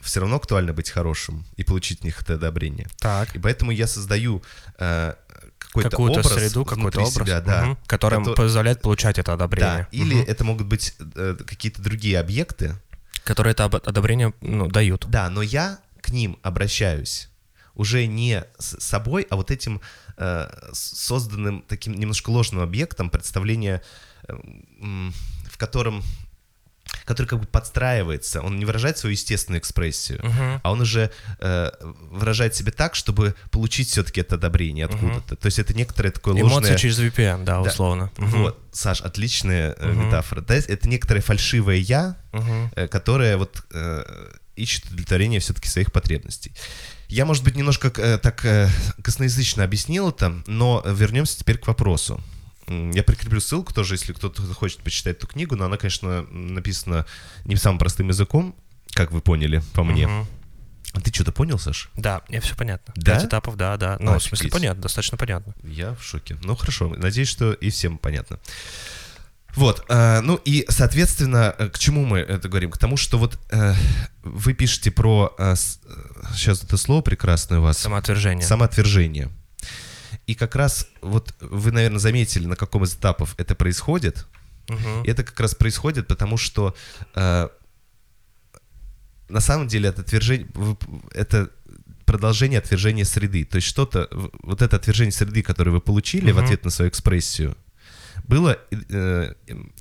[0.00, 2.88] все равно актуально быть хорошим и получить в них это одобрение.
[2.98, 3.34] Так.
[3.34, 4.42] И поэтому я создаю
[4.78, 5.14] э,
[5.58, 9.86] какой-то Какую-то образ среду, какой-то образ, себя, да, мгм, который Кото- позволяет получать это одобрение.
[9.90, 9.96] да.
[9.96, 10.24] Или Мгм.
[10.30, 12.74] это могут быть э, какие-то другие объекты,
[13.24, 15.04] Которые это об- одобрение ну, дают.
[15.08, 17.28] Да, но я к ним обращаюсь
[17.74, 19.80] уже не с собой, а вот этим
[20.16, 23.82] э, созданным таким немножко ложным объектом представления,
[24.26, 24.34] э,
[25.50, 26.02] в котором
[27.04, 30.60] который как бы подстраивается, он не выражает свою естественную экспрессию, Мгм.
[30.62, 31.70] а он уже э,
[32.10, 35.36] выражает себя так, чтобы получить все-таки это одобрение откуда-то.
[35.36, 36.58] То есть это некоторое такое ложное...
[36.70, 37.70] Эмоции через VPN, да, Да.
[37.70, 38.10] условно.
[38.18, 38.42] Мгм.
[38.42, 40.06] Вот, Саш, отличная Мгм.
[40.06, 40.40] метафора.
[40.42, 44.04] Да, это некоторое фальшивое я, э, которая вот э,
[44.56, 46.52] ищет удовлетворение все-таки своих потребностей.
[47.08, 48.68] Я, может быть, немножко э, так э,
[49.02, 52.20] косноязычно объяснил это, но вернемся теперь к вопросу.
[52.68, 57.06] Я прикреплю ссылку тоже, если кто-то хочет почитать эту книгу, но она, конечно, написана
[57.44, 58.54] не самым простым языком,
[58.92, 60.06] как вы поняли по мне.
[60.06, 60.26] Мгм.
[60.94, 61.90] А ты что-то понял, Саш?
[61.96, 62.94] Да, мне все понятно.
[62.96, 63.14] Да?
[63.14, 63.96] Пять этапов, да, да.
[64.00, 64.52] Ну, в смысле, Офигеть.
[64.52, 65.54] понятно, достаточно понятно.
[65.62, 66.36] Я в шоке.
[66.42, 68.38] Ну хорошо, надеюсь, что и всем понятно.
[69.54, 72.70] Вот, э, ну и, соответственно, э, к чему мы это говорим?
[72.70, 73.74] К тому, что вот э,
[74.22, 75.34] вы пишете про,
[76.34, 78.46] сейчас это слово прекрасное у вас, Самоотвержение.
[78.46, 79.30] самоотвержение.
[80.28, 84.26] И как раз вот вы, наверное, заметили, на каком из этапов это происходит.
[84.68, 85.02] Мгм.
[85.04, 86.74] И это как раз происходит, потому что
[87.16, 87.48] э,
[89.28, 90.46] на самом деле это отвержение,
[91.12, 91.48] это
[92.04, 93.44] продолжение отвержения среды.
[93.44, 96.44] То есть что-то, в- вот это отвержение среды, которое вы получили в Мгм.
[96.44, 97.56] ответ на свою экспрессию,
[98.24, 98.58] было
[98.90, 99.34] э,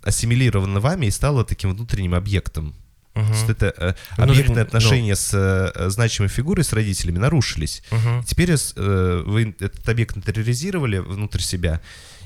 [0.03, 2.73] ассимилировано вами и стало таким внутренним объектом.
[3.17, 3.51] Мгм.
[3.51, 7.83] это э, объектные отношения с э, значимой фигурой, с родителями нарушились.
[7.91, 8.23] Мгм.
[8.23, 11.81] Теперь э, вы этот объект интериоризировали внутрь себя,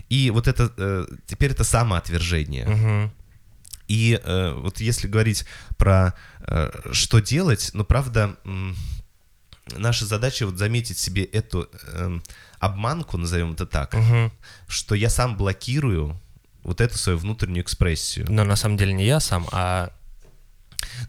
[0.10, 2.66] и вот это э, теперь это самоотвержение.
[2.66, 3.12] Мгм.
[3.88, 5.46] И э, вот если говорить
[5.78, 8.76] про э, что делать, ну правда, м,
[9.78, 12.24] наша задача вот заметить себе эту эм,
[12.60, 14.32] обманку, назовем это так, Мгм.
[14.68, 16.20] что я сам блокирую
[16.64, 18.28] вот эту свою внутреннюю экспрессию.
[18.30, 19.92] Но на самом деле не я сам, а...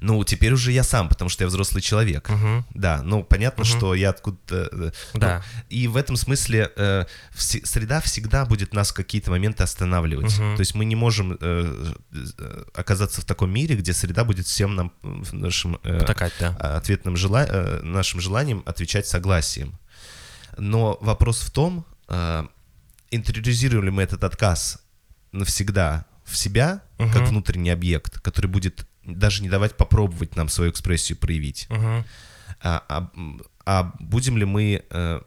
[0.01, 2.29] Ну, теперь уже я сам, потому что я взрослый человек.
[2.29, 2.65] Мгм.
[2.75, 3.79] Да, ну понятно, Мгм.
[3.79, 4.69] что я откуда-то...
[4.73, 5.43] э, ну, Да.
[5.69, 10.39] и в этом смысле э, все- среда всегда будет нас в какие-то моменты останавливать.
[10.39, 10.57] Мгм.
[10.57, 14.75] То есть мы не можем э, э, оказаться в таком мире, где среда будет всем
[14.75, 16.49] нам э, в нашим э, Потакать, да.
[16.77, 17.45] ответным жела...
[17.49, 19.79] э, нашим желанием отвечать согласием.
[20.59, 22.45] Но вопрос в том, э,
[23.11, 24.79] интериоризируем ли мы этот отказ
[25.33, 27.27] навсегда в себя, как Мгм.
[27.27, 31.67] внутренний объект, который будет даже не давать попробовать нам свою экспрессию проявить.
[31.71, 32.05] Мгм.
[32.61, 33.11] А, а,
[33.67, 34.85] а будем ли мы...
[34.91, 35.21] э,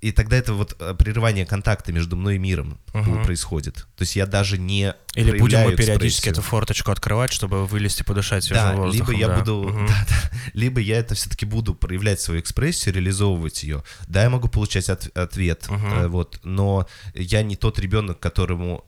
[0.00, 3.22] и тогда это вот э, прерывание контакта между мной и миром Мгм.
[3.22, 3.86] происходит.
[3.96, 6.32] То есть я даже не Или будем мы периодически экспрессию.
[6.32, 9.12] эту форточку открывать, чтобы вылезти, подышать свежим Да, воздухом.
[9.12, 9.38] либо я да.
[9.40, 9.86] буду, Мгм.
[9.86, 13.84] да, да, либо я это все-таки буду проявлять свою экспрессию, реализовывать ее.
[14.08, 18.84] Да, я могу получать от- ответ, э, вот, но я не тот ребенок, которому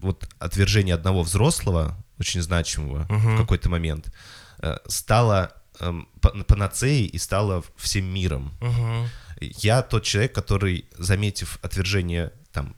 [0.00, 3.34] вот отвержение одного взрослого, очень значимого Мгм.
[3.36, 4.10] в какой-то момент,
[4.62, 8.52] э, стало эм, пан- панацеей и стало всем миром.
[8.60, 9.08] Мгм.
[9.40, 12.74] Я тот человек, который, заметив отвержение там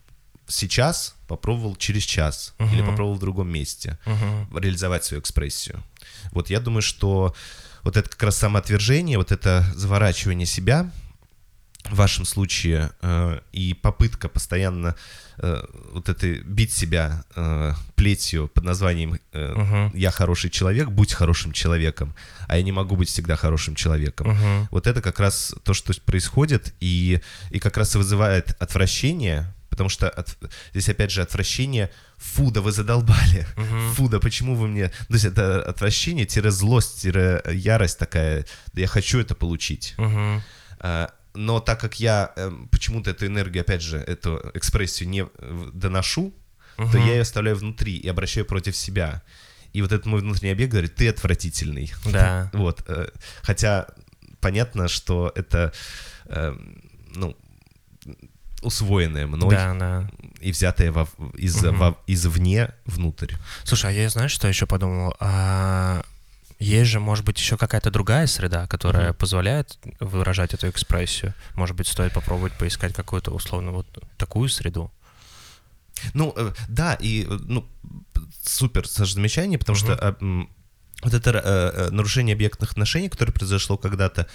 [0.46, 2.90] сейчас, попробовал через час или Мгм.
[2.90, 4.56] попробовал в другом месте Мгм.
[4.58, 5.82] реализовать свою экспрессию.
[6.32, 7.34] Вот я думаю, что
[7.82, 10.90] вот это как раз самоотвержение, вот это заворачивание себя
[11.90, 14.94] в вашем случае э, и попытка постоянно
[15.38, 19.90] э, вот это бить себя э, плетью под названием э, Мгм.
[19.96, 22.14] «я хороший человек, будь хорошим человеком»,
[22.48, 24.28] а я не могу быть всегда хорошим человеком.
[24.28, 24.68] Мгм.
[24.70, 27.20] Вот это как раз то, что происходит, и,
[27.50, 30.36] и как раз и вызывает отвращение, потому что от-
[30.72, 33.94] здесь опять же отвращение «фу, да вы задолбали», Мгм.
[33.94, 38.80] «фу, да почему вы мне...» То есть это отвращение, тире злость, тире ярость такая, «Да
[38.80, 39.94] я хочу это получить.
[39.98, 40.42] Мгм.
[40.80, 45.70] А, Но так как я эм, почему-то эту энергию, опять же, эту экспрессию не э,
[45.72, 46.32] доношу,
[46.76, 47.06] то Мгм.
[47.06, 49.22] я ее оставляю внутри и обращаю против себя.
[49.72, 51.92] И вот этот мой внутренний объект говорит, ты отвратительный.
[52.06, 52.50] Да.
[52.54, 52.84] Вот.
[52.88, 53.08] э,
[53.42, 53.86] Хотя
[54.40, 55.72] понятно, что это,
[56.26, 56.56] э,
[57.16, 57.36] ну,
[58.62, 60.10] усвоенное мной Да, да.
[60.40, 61.76] и взятое во- из, Мгм.
[61.78, 63.34] во- извне внутрь.
[63.64, 65.14] Слушай, а я знаешь, что еще подумал?
[65.20, 66.02] А,
[66.58, 69.14] есть же, может быть, еще какая-то другая среда, которая Мгм.
[69.16, 71.34] позволяет выражать эту экспрессию.
[71.54, 73.86] Может быть, стоит попробовать поискать какую-то условно вот
[74.16, 74.90] такую среду.
[76.14, 77.66] Ну, э, да, и, э, ну,
[78.44, 79.84] супер, Саша, замечание, потому Мгм.
[79.84, 80.44] что э,
[81.02, 84.26] вот это э, э, нарушение объектных отношений, которое произошло когда-то,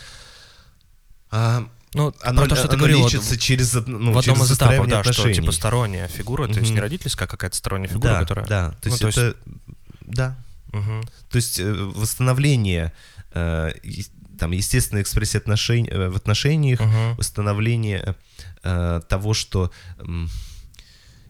[1.31, 4.35] а, Ну, Оно, про то, что ты оно говорил, лечится через, од- ну, в одном
[4.37, 5.35] через из этапов, да, что отношений.
[5.41, 8.45] типа сторонняя фигура, то есть не родительская, а какая-то сторонняя фигура, да, которая...
[8.47, 9.37] да, то Ну, есть то есть- это,
[10.01, 10.35] да,
[10.71, 12.93] То есть э, восстановление
[13.33, 13.71] э,
[14.37, 17.15] там естественной экспрессии отношений э, в отношениях, Мгм.
[17.17, 18.15] восстановление
[18.61, 19.71] того, что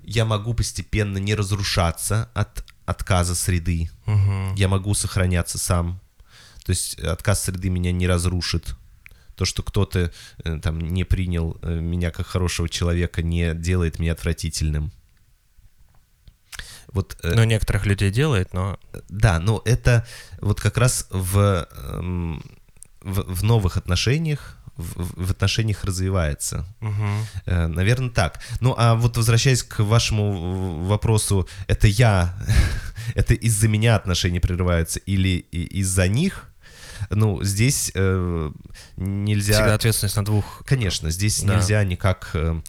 [0.04, 4.56] я могу постепенно не разрушаться от отказа среды, Мгм.
[4.56, 6.00] я могу сохраняться сам.
[6.66, 8.76] То есть отказ среды меня не разрушит.
[9.36, 10.12] То, что кто-то
[10.62, 14.92] там не принял меня как хорошего человека, не делает меня отвратительным.
[16.94, 18.80] Вот, э, Ну, некоторых людей делает, но...
[19.10, 20.06] да, но это
[20.42, 22.44] вот как раз в, эм,
[23.02, 26.66] в, в новых отношениях, в, в отношениях развивается.
[26.80, 27.26] Мгм.
[27.46, 28.40] Наверное, так.
[28.62, 32.34] Ну, а вот возвращаясь к вашему вопросу, это я,
[33.16, 36.46] это из-за меня отношения прерываются или из-за них?
[37.10, 38.52] Ну, здесь э,
[38.98, 39.54] нельзя...
[39.54, 40.64] Всегда ответственность на двух.
[40.66, 41.56] Конечно, здесь Да.
[41.56, 42.62] нельзя никак э,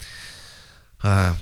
[1.03, 1.35] а,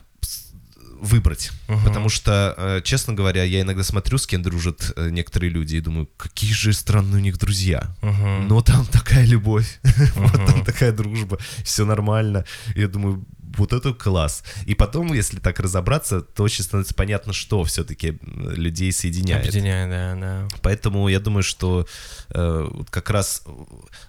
[1.01, 1.51] выбрать.
[1.69, 1.85] Мгм.
[1.85, 5.81] Потому что, э, честно говоря, я иногда смотрю, с кем дружат э, некоторые люди, и
[5.81, 7.95] думаю, какие же странные у них друзья.
[8.03, 8.49] Мгм.
[8.49, 9.81] Но там такая любовь,
[10.15, 12.45] вот там такая дружба, все нормально.
[12.75, 13.25] Я думаю,
[13.57, 14.45] вот это класс.
[14.67, 19.49] И потом, если так разобраться, то очень становится понятно, что все-таки людей соединяет.
[19.49, 20.49] Объединяет, да, да.
[20.63, 21.87] Поэтому я думаю, что
[22.31, 23.43] э, вот как раз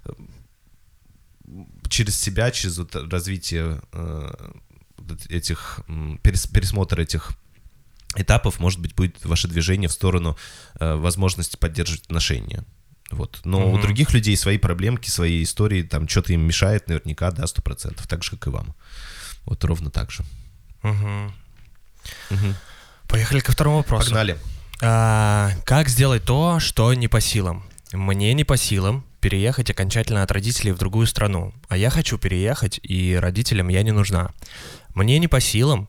[0.05, 0.11] э,
[1.89, 4.51] через себя, через вот развитие э,
[5.29, 5.81] этих,
[6.23, 7.31] пересмотр этих
[8.15, 10.37] этапов, может быть, будет ваше движение в сторону
[10.79, 12.63] э, возможности поддерживать отношения.
[13.11, 13.41] Вот.
[13.43, 13.81] Но у Мгм.
[13.81, 18.23] других людей свои проблемки, свои истории, там что-то им мешает наверняка, да, сто процентов, так
[18.23, 18.75] же, как и вам.
[19.45, 20.23] Вот ровно так же.
[20.83, 21.33] Мгм.
[22.29, 22.55] Мгм.
[23.07, 24.05] Поехали ко второму вопросу.
[24.05, 24.37] Погнали.
[24.81, 27.63] А, как сделать то, что не по силам?
[27.91, 32.79] Мне не по силам переехать окончательно от родителей в другую страну, а я хочу переехать,
[32.83, 34.31] и родителям я не нужна.
[34.93, 35.87] Мне не по силам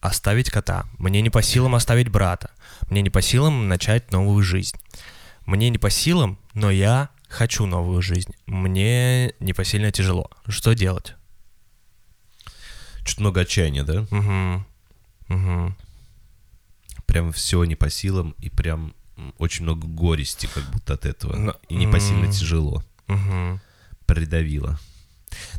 [0.00, 2.50] оставить кота, мне не по силам оставить брата,
[2.88, 4.76] мне не по силам начать новую жизнь.
[5.46, 8.32] Мне не по силам, но я хочу новую жизнь.
[8.46, 10.30] Мне непосильно тяжело.
[10.48, 11.14] Что делать?
[13.04, 14.02] Чуть много отчаяния, да?
[14.10, 14.64] Угу.
[15.34, 15.74] Угу.
[17.06, 18.94] прям все не по силам и прям
[19.38, 21.36] очень много горести как будто от этого.
[21.36, 22.30] Но- И непосильно м.
[22.32, 22.82] тяжело.
[23.08, 23.60] Угу.
[24.06, 24.78] Придавило.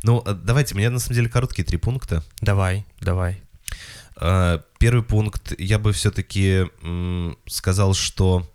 [0.02, 2.22] Ну, э, давайте, у меня на самом деле короткие три пункта.
[2.40, 3.40] Давай, давай.
[4.20, 6.66] Э, Первый пункт, я бы все-таки
[7.46, 8.48] сказал, что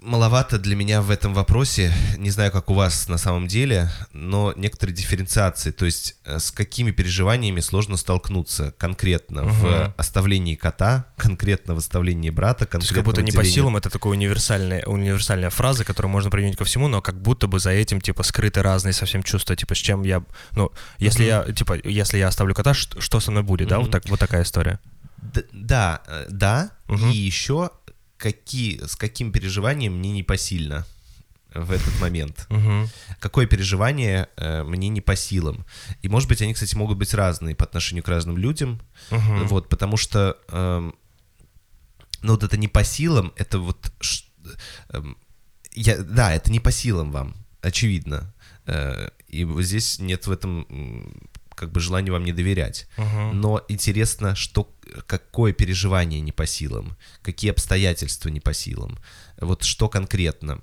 [0.00, 4.52] маловато для меня в этом вопросе, не знаю, как у вас на самом деле, но
[4.56, 9.94] некоторые дифференциации, то есть э, с какими переживаниями сложно столкнуться конкретно в Мгм.
[9.96, 13.76] оставлении кота, конкретно в оставлении брата, То есть конкретно как будто в не по силам
[13.76, 17.70] это такая универсальная, универсальная фраза, которую можно применить ко всему, но как будто бы за
[17.70, 20.22] этим, типа, скрыты разные совсем чувства, типа, с чем я...
[20.52, 21.28] Ну, если Мгм.
[21.48, 23.78] я, типа, если я оставлю кота, что, что со мной будет, да?
[23.78, 24.78] Вот, так, вот такая история.
[25.18, 26.70] Д- Да, э, да.
[26.86, 27.10] Мгм.
[27.10, 27.70] И еще
[28.18, 30.86] какие, с каким переживанием мне непосильно
[31.54, 32.46] в этот момент.
[33.20, 35.64] Какое переживание э, мне не по силам.
[36.02, 38.80] И, может быть, они, кстати, могут быть разные по отношению к разным людям.
[39.46, 40.94] Вот, потому что, эм,
[42.22, 43.92] ну, вот это не по силам, это вот...
[44.90, 45.16] эм,
[45.72, 48.34] я, да, это не по силам вам, очевидно.
[48.66, 51.27] Э, и вот здесь нет в этом
[51.58, 52.86] как бы желания вам не доверять.
[52.96, 53.40] Мгм.
[53.40, 54.72] Но интересно, что
[55.06, 58.98] какое переживание не по силам, какие обстоятельства не по силам,
[59.40, 60.60] вот что конкретно.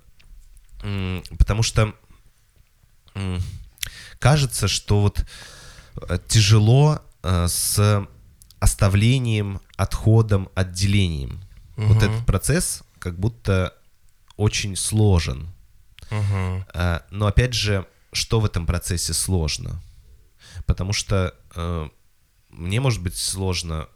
[1.38, 1.94] Потому что
[4.20, 5.26] кажется, что вот
[6.10, 8.08] э, тяжело э, с
[8.60, 11.42] оставлением, отходом, отделением.
[11.78, 12.12] Вот Мгм.
[12.12, 13.74] этот процесс как будто
[14.38, 15.50] очень сложен.
[16.12, 19.82] А, Но опять же, что в этом процессе сложно?
[20.66, 21.90] Потому что э,
[22.50, 23.88] мне может быть сложно,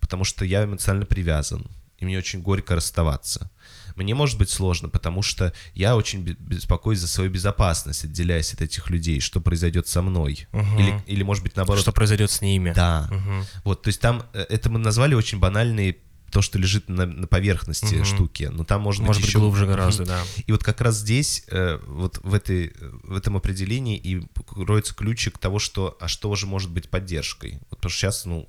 [0.00, 1.66] потому что я эмоционально привязан,
[1.98, 3.50] и мне очень горько расставаться.
[3.96, 8.60] Мне может быть сложно, потому что я очень бе- беспокоюсь за свою безопасность, отделяясь от
[8.60, 10.46] этих людей, что произойдет со мной.
[10.52, 10.78] Мгм.
[10.78, 11.80] Или, или, может быть, наоборот.
[11.82, 12.72] Что произойдет с ними?
[12.74, 13.08] Да.
[13.10, 13.44] Мгм.
[13.64, 15.96] Вот, то есть там э, это мы назвали очень банальные
[16.30, 18.04] то, что лежит на, на поверхности Мгм.
[18.04, 18.50] штуки.
[18.52, 20.22] Но там может, Может быть быть, еще глубже гораздо, да.
[20.46, 25.38] и вот как раз здесь, э, вот в, этой, в этом определении и кроется ключик
[25.38, 27.60] того, что, а что же может быть поддержкой.
[27.70, 28.48] Вот потому что сейчас, ну,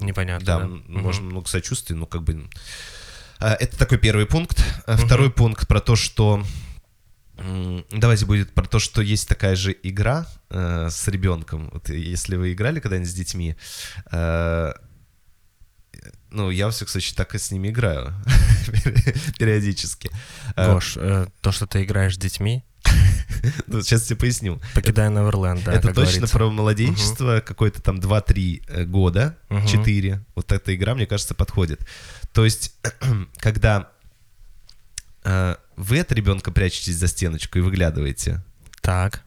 [0.00, 0.66] Непонятно, да, да?
[0.66, 2.48] можно много сочувствия, но как бы...
[3.38, 4.64] А, Это такой первый пункт.
[4.86, 4.96] Мгм.
[4.98, 6.44] Второй пункт про то, что...
[7.90, 11.68] Давайте будет про то, что есть такая же игра э, с ребенком.
[11.72, 13.56] Вот если вы играли когда-нибудь с детьми,
[14.12, 14.72] э,
[16.34, 18.12] ну, я, во всяком случае, так и с ними играю
[19.38, 20.10] периодически.
[20.56, 22.64] Э, Гош, э, то, что ты играешь с детьми,
[23.66, 24.60] Ну, сейчас тебе поясню.
[24.74, 26.36] Покидая Неверленд, да, Это точно говорится.
[26.36, 29.66] про младенчество, какой-то там 2-3 э, года, Мгм.
[29.66, 30.24] 4.
[30.34, 31.86] Вот эта игра, мне кажется, подходит.
[32.32, 32.74] То есть,
[33.38, 33.88] когда
[35.24, 38.42] э, вы от ребенка прячетесь за стеночку и выглядываете,
[38.80, 39.22] Так.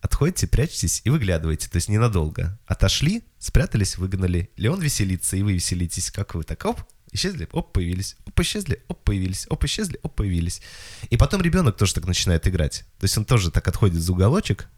[0.00, 2.58] Отходите, прячетесь и выглядываете, то есть ненадолго.
[2.66, 4.50] Отошли, спрятались, выгнали.
[4.56, 6.10] Леон веселится, и вы веселитесь.
[6.10, 6.64] Как вы так?
[6.64, 6.80] Оп,
[7.12, 8.16] исчезли, оп, появились.
[8.26, 9.46] Оп, исчезли, оп, появились.
[9.50, 10.62] Оп, исчезли, оп, появились.
[11.10, 12.84] И потом ребенок тоже так начинает играть.
[12.98, 14.68] То есть он тоже так отходит за уголочек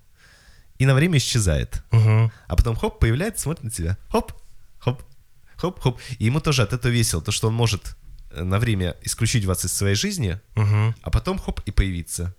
[0.79, 1.83] и на время исчезает.
[1.93, 2.33] Мгм.
[2.49, 3.99] А потом хоп, появляется, смотрит на тебя.
[4.09, 4.33] Хоп,
[4.79, 5.03] хоп,
[5.57, 6.01] хоп, хоп.
[6.19, 7.97] И ему тоже от этого весело, то, что он может
[8.33, 10.97] э, на время исключить вас из своей жизни, Мгм.
[11.03, 12.35] а потом хоп и появиться.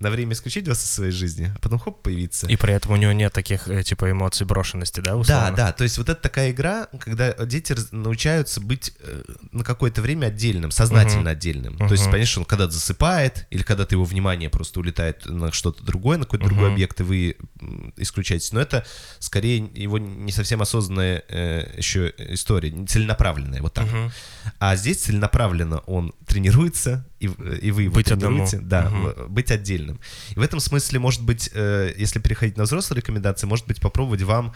[0.00, 2.46] На время исключить вас из своей жизни, а потом хоп появиться.
[2.46, 5.52] И при этом у него нет таких, э, типа, эмоций брошенности, да, Да, условно?
[5.56, 10.26] да, то есть вот это такая игра, когда дети научаются быть э, на какое-то время
[10.26, 11.28] отдельным, сознательно Мгм.
[11.30, 11.76] отдельным.
[11.78, 16.18] То есть, что он когда засыпает, или когда-то его внимание просто улетает на что-то другое,
[16.18, 16.74] на какой-то другой Мгм.
[16.74, 18.52] объект, и вы м, исключаетесь.
[18.52, 18.84] Но это
[19.18, 23.86] скорее его не совсем осознанная э, еще история, не целенаправленная, вот так.
[23.86, 24.12] Мгм.
[24.58, 28.36] А здесь целенаправленно он тренируется, и, и вы его Быть одному.
[28.46, 28.58] тренируете.
[28.58, 29.02] Да, Мгм.
[29.04, 30.00] в- быть отдельным.
[30.30, 34.22] И в этом смысле, может быть, э, если переходить на взрослые рекомендации, может быть, попробовать
[34.22, 34.52] вам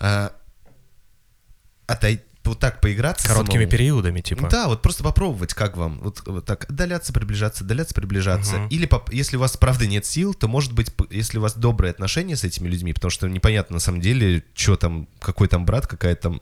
[0.00, 0.30] э,
[1.86, 3.70] отой- вот так поиграться Короткими самому.
[3.70, 4.48] периодами, типа.
[4.48, 6.00] Да, вот просто попробовать, как вам.
[6.00, 8.56] Вот, вот так отдаляться, приближаться, отдаляться, приближаться.
[8.58, 8.68] Мгм.
[8.68, 12.34] Или если у вас правда нет сил, то может быть, если у вас добрые отношения
[12.36, 16.16] с этими людьми, потому что непонятно на самом деле, что там, какой там брат, какая
[16.16, 16.40] там,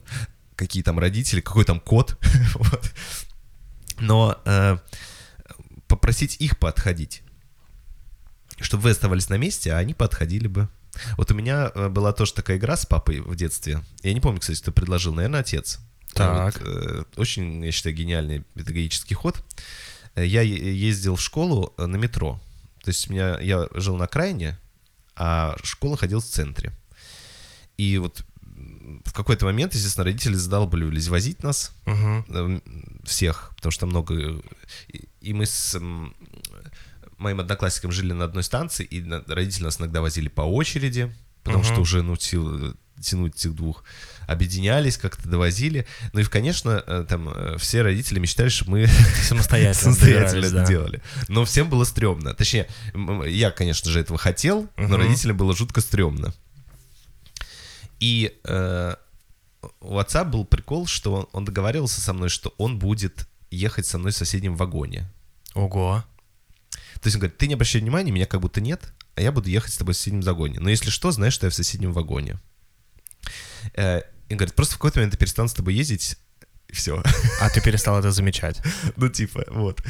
[0.57, 2.17] какие там родители, какой там кот.
[2.55, 2.93] Вот.
[4.01, 4.79] Но э,
[5.87, 7.23] попросить их подходить,
[8.61, 10.69] чтобы вы оставались на месте, а они подходили бы.
[11.17, 13.83] Вот у меня э, была тоже такая игра с папой в детстве.
[14.03, 15.79] Я не помню, кстати, кто предложил, наверное, отец.
[16.15, 16.61] Так.
[16.61, 19.43] Вот, э, очень, я считаю, гениальный педагогический ход.
[20.15, 22.41] Э, Я ездил в школу э, на метро.
[22.83, 24.59] То есть у меня, я жил на окраине,
[25.15, 26.73] а школа ходил в центре.
[27.77, 28.25] И вот
[29.05, 32.61] в какой-то момент, естественно, родители задалбливались возить нас, э,
[33.05, 34.43] всех, потому что много...
[35.21, 35.79] И, мы с
[37.19, 41.73] моим одноклассником жили на одной станции, и родители нас иногда возили по очереди, потому Мгм.
[41.73, 43.85] что уже, ну, сил, тянуть этих двух.
[44.27, 45.87] Объединялись, как-то довозили.
[46.13, 48.87] Ну и, конечно, э, там э, все родители мечтали, чтобы мы
[49.23, 49.75] Самостоятельно.
[49.95, 50.67] самостоятельно это да.
[50.67, 51.03] делали.
[51.29, 52.35] Но всем было стрёмно.
[52.35, 52.69] Точнее,
[53.27, 56.33] я, конечно же, этого хотел, но родителям было жутко стрёмно.
[58.01, 58.95] И э,
[59.81, 64.13] у отца был прикол, что он, договаривался со мной, что он будет ехать со мной
[64.13, 65.11] в соседнем вагоне.
[65.55, 66.05] Ого.
[66.71, 69.49] То есть он говорит, ты не обращай внимания, меня как будто нет, а я буду
[69.49, 70.61] ехать с тобой в соседнем вагоне.
[70.61, 72.39] Но если что, знаешь, что я в соседнем вагоне.
[73.75, 76.17] Э, и говорит, просто в какой-то момент я перестану с тобой ездить,
[76.71, 77.03] и все.
[77.41, 78.61] А ты перестал это замечать.
[78.97, 79.83] ну, типа, вот.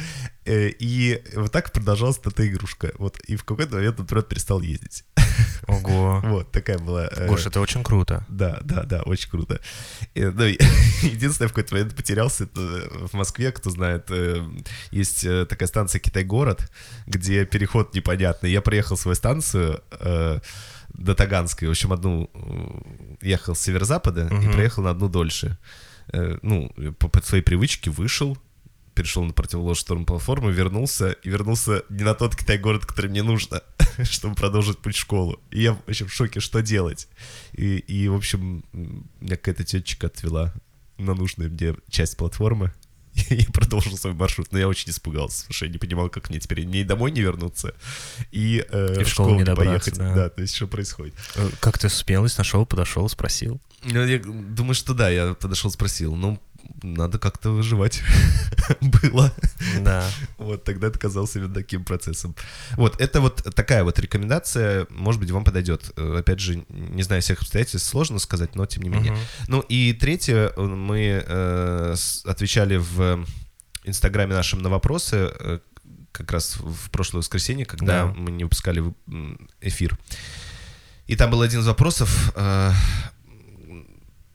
[0.45, 2.91] Э, и вот так продолжалась эта игрушка.
[2.97, 3.19] Вот.
[3.27, 5.05] И в какой-то момент он просто перестал ездить.
[5.67, 6.21] Ого.
[6.23, 7.07] Вот, такая была...
[7.11, 8.25] э, Гош, это очень круто.
[8.27, 9.59] Да, да, да, очень круто.
[10.15, 10.43] И, ну,
[11.01, 14.43] единственное, в какой-то момент потерялся это в Москве, кто знает, э,
[14.91, 16.71] есть э, такая станция Китай-город,
[17.05, 18.51] где переход непонятный.
[18.51, 20.39] Я проехал свою станцию э,
[20.93, 25.57] до Таганской, в общем, одну э, ехал с северо-запада и проехал на одну дольше.
[26.13, 26.69] Э, ну,
[26.99, 28.37] по, по своей привычке вышел,
[28.93, 33.61] перешел на противоположную сторону платформы, вернулся, и вернулся не на тот Китай-город, который мне нужно,
[34.03, 35.39] чтобы продолжить путь в школу.
[35.51, 37.07] И я вообще в шоке, что делать.
[37.53, 40.53] И, и в общем, меня какая-то тетечка отвела
[40.97, 42.73] на нужную мне часть платформы.
[43.29, 46.39] Я продолжил свой маршрут, но я очень испугался, потому что я не понимал, как мне
[46.39, 47.73] теперь ни домой не вернуться,
[48.31, 49.97] и, э, И в школу не добраться, поехать.
[49.97, 50.15] да.
[50.15, 51.13] Да, то есть что происходит.
[51.35, 53.59] Э, Как ты смелость нашел, подошел, спросил?
[53.83, 56.39] Ну, я думаю, что да, я подошел, спросил, ну,
[56.83, 58.01] надо как-то выживать
[58.81, 59.33] было.
[59.81, 60.09] Да.
[60.37, 62.35] Вот тогда это казалось именно таким процессом.
[62.77, 65.91] Вот, это вот такая вот рекомендация, может быть, вам подойдет.
[65.97, 69.15] Э, Опять же, не знаю всех обстоятельств, сложно сказать, но тем не менее.
[69.47, 73.25] Ну и третье, э, мы э, отвечали в
[73.83, 75.31] Инстаграме нашем на вопросы,
[76.11, 78.13] как раз в прошлое воскресенье, когда Да.
[78.13, 78.83] мы не выпускали
[79.61, 79.97] эфир.
[81.07, 82.71] И там был один из вопросов, э,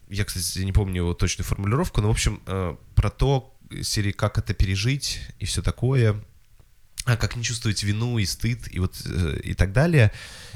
[0.08, 3.52] я, кстати, не помню его точную формулировку, но, в общем, э, про то,
[3.82, 6.22] серии, как это пережить и все такое,
[7.04, 10.12] а как не чувствовать вину и стыд и вот э, и так далее.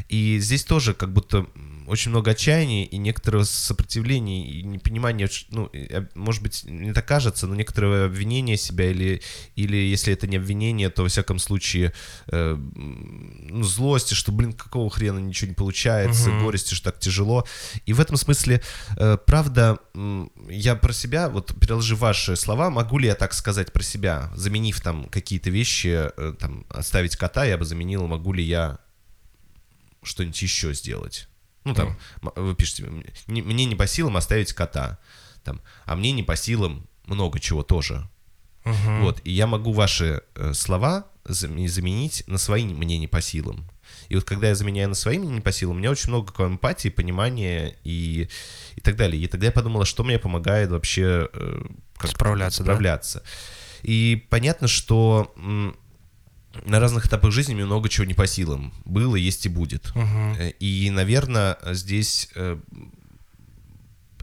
[0.08, 1.46] И здесь тоже как будто
[1.86, 7.46] очень много отчаяния и некоторого сопротивления и непонимания, ну, э, может быть, не так кажется,
[7.46, 9.22] но некоторое обвинение себя или,
[9.54, 11.92] или если это не обвинение, то, во всяком случае,
[12.26, 12.58] э,
[13.50, 16.44] ну, злости, что, блин, какого хрена ничего не получается, Мгм.
[16.44, 17.46] горести, что так тяжело.
[17.86, 18.62] И в этом смысле,
[18.96, 19.78] э, правда,
[20.48, 24.80] я про себя, вот переложив ваши слова, могу ли я так сказать про себя, заменив
[24.80, 28.78] там какие-то вещи, э, там, оставить кота, я бы заменил, могу ли я
[30.02, 31.28] что-нибудь еще сделать.
[31.64, 32.84] Ну, там, м- вы пишете,
[33.26, 34.98] «Мне- не- по силам оставить кота,
[35.44, 38.08] там, а мне не по силам много чего тоже.
[38.64, 39.02] Мгм.
[39.02, 43.64] Вот, и я могу ваши э, слова заменить на свои мне не по силам.
[44.08, 46.28] И вот когда я заменяю на свои мне не по силам, у меня очень много
[46.28, 48.28] какой эмпатии, понимания и,
[48.76, 49.22] и так далее.
[49.22, 51.62] И тогда я подумала, что мне помогает вообще э,
[51.96, 52.72] как Справляться, да?
[52.72, 53.22] справляться.
[53.82, 55.32] И понятно, что
[56.64, 58.72] на разных этапах жизни мне много чего не по силам.
[58.84, 59.92] Было, есть и будет.
[59.94, 62.58] Э, И, наверное, здесь э,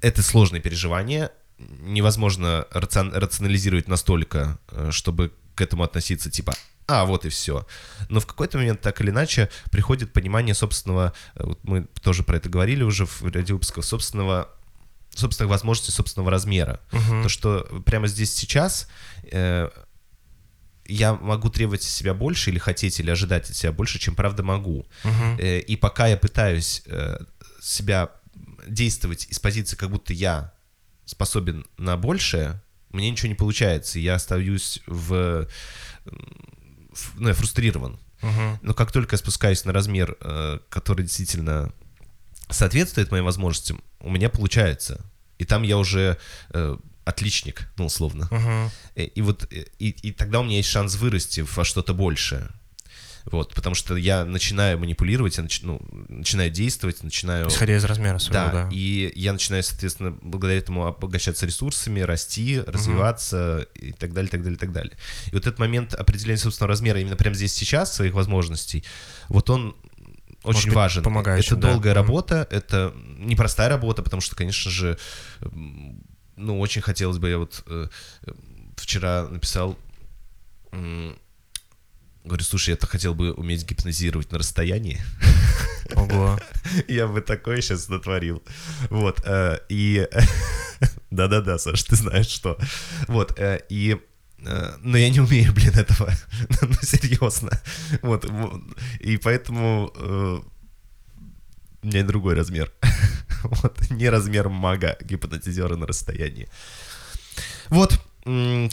[0.02, 1.32] это сложное переживание.
[1.60, 4.60] Невозможно рацион- рационализировать настолько,
[4.92, 6.54] чтобы к этому относиться типа
[6.88, 7.68] а, вот и все.
[8.10, 12.38] Но в какой-то момент, так или иначе, приходит понимание собственного, э, вот мы тоже про
[12.38, 14.50] это говорили уже в ряде выпусков, собственного
[15.14, 16.80] собственных возможностей, собственного размера.
[16.92, 17.24] Мгм.
[17.24, 18.88] То, что прямо здесь сейчас
[19.32, 19.70] э,
[20.86, 24.44] я могу требовать от себя больше или хотеть, или ожидать от себя больше, чем правда
[24.44, 24.86] могу.
[25.04, 25.38] Мгм.
[25.40, 27.18] Э, И пока я пытаюсь э,
[27.62, 28.12] себя
[28.68, 30.54] действовать из позиции, как будто я
[31.06, 34.00] способен на большее, мне ничего не получается.
[34.00, 35.48] Я остаюсь в...
[37.16, 38.00] Ну, я фрустрирован.
[38.22, 38.60] Мгм.
[38.62, 41.72] Но как только я спускаюсь на размер, э, который действительно
[42.50, 45.06] соответствует моим возможностям, у меня получается.
[45.38, 46.18] И там я уже
[46.50, 48.28] э, отличник, ну, условно.
[48.32, 48.72] Мгм.
[48.96, 52.50] Э, И вот и, и тогда у меня есть шанс вырасти во что-то большее.
[53.30, 57.50] Вот, потому что я начинаю манипулировать, я нач- ну, начинаю действовать, начинаю...
[57.50, 58.70] Исходя из размера своего, Да, да.
[58.72, 64.58] и я начинаю, соответственно, благодаря этому обогащаться ресурсами, расти, развиваться и так далее, так далее,
[64.58, 64.98] так далее.
[65.28, 68.86] И вот этот момент определения собственного размера именно прямо здесь сейчас, своих возможностей,
[69.28, 69.76] вот он
[70.46, 71.04] Может очень быть, важен.
[71.04, 71.72] помогающий, это да.
[71.74, 74.98] долгая работа, это непростая работа, потому что, конечно же,
[76.38, 77.88] ну, очень хотелось бы, я вот э,
[78.78, 79.78] вчера написал,
[82.28, 85.02] говорю, слушай, я-то хотел бы уметь гипнозировать на расстоянии.
[85.96, 86.40] Ого.
[86.88, 88.44] Я бы такое сейчас натворил.
[88.90, 89.22] Вот.
[89.26, 90.08] э, И...
[91.12, 92.58] Да-да-да, Саш, ты знаешь что.
[93.08, 93.40] Вот.
[93.40, 93.98] э, И...
[94.46, 96.12] э, Но я не умею, блин, этого.
[96.62, 97.52] Ну, серьезно.
[98.02, 98.26] Вот.
[99.00, 99.92] И поэтому...
[101.84, 102.72] У меня другой размер.
[103.44, 103.92] Вот.
[103.92, 106.50] Не размер мага гипнотизера на расстоянии.
[107.70, 108.00] Вот.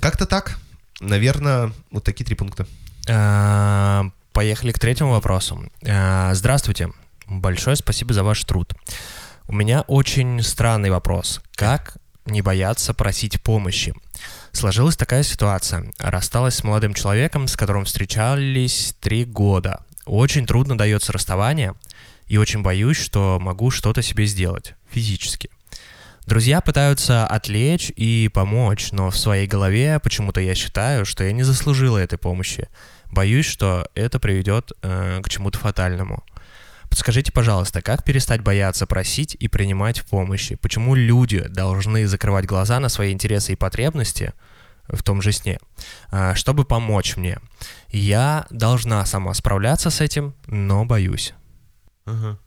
[0.01, 0.59] Как-то так.
[1.01, 2.67] Наверное, вот такие три пункта.
[3.09, 5.71] А, Поехали к третьему вопросу.
[5.87, 6.91] А, Здравствуйте.
[7.27, 8.75] Большое спасибо за ваш труд.
[9.47, 11.41] У меня очень странный вопрос.
[11.55, 11.97] Как
[12.27, 13.95] не бояться просить помощи?
[14.53, 15.93] Сложилась такая ситуация.
[15.99, 19.85] Рассталась с молодым человеком, с которым встречались три года.
[20.07, 21.75] Очень трудно дается расставание,
[22.27, 25.51] и очень боюсь, что могу что-то себе сделать физически.
[26.27, 31.43] Друзья пытаются отвлечь и помочь, но в своей голове почему-то я считаю, что я не
[31.43, 32.69] заслужила этой помощи.
[33.15, 36.25] Боюсь, что это приведет э, к чему-то фатальному.
[36.91, 40.57] Подскажите, пожалуйста, как перестать бояться просить и принимать помощи?
[40.57, 44.33] Почему люди должны закрывать глаза на свои интересы и потребности
[44.89, 45.61] в том же сне,
[46.11, 47.39] а, чтобы помочь мне?
[47.89, 51.35] Я должна сама справляться с этим, но боюсь.
[52.07, 52.41] Ага.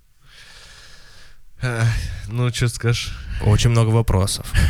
[2.27, 3.17] Ну, что скажешь?
[3.41, 4.51] Очень много вопросов.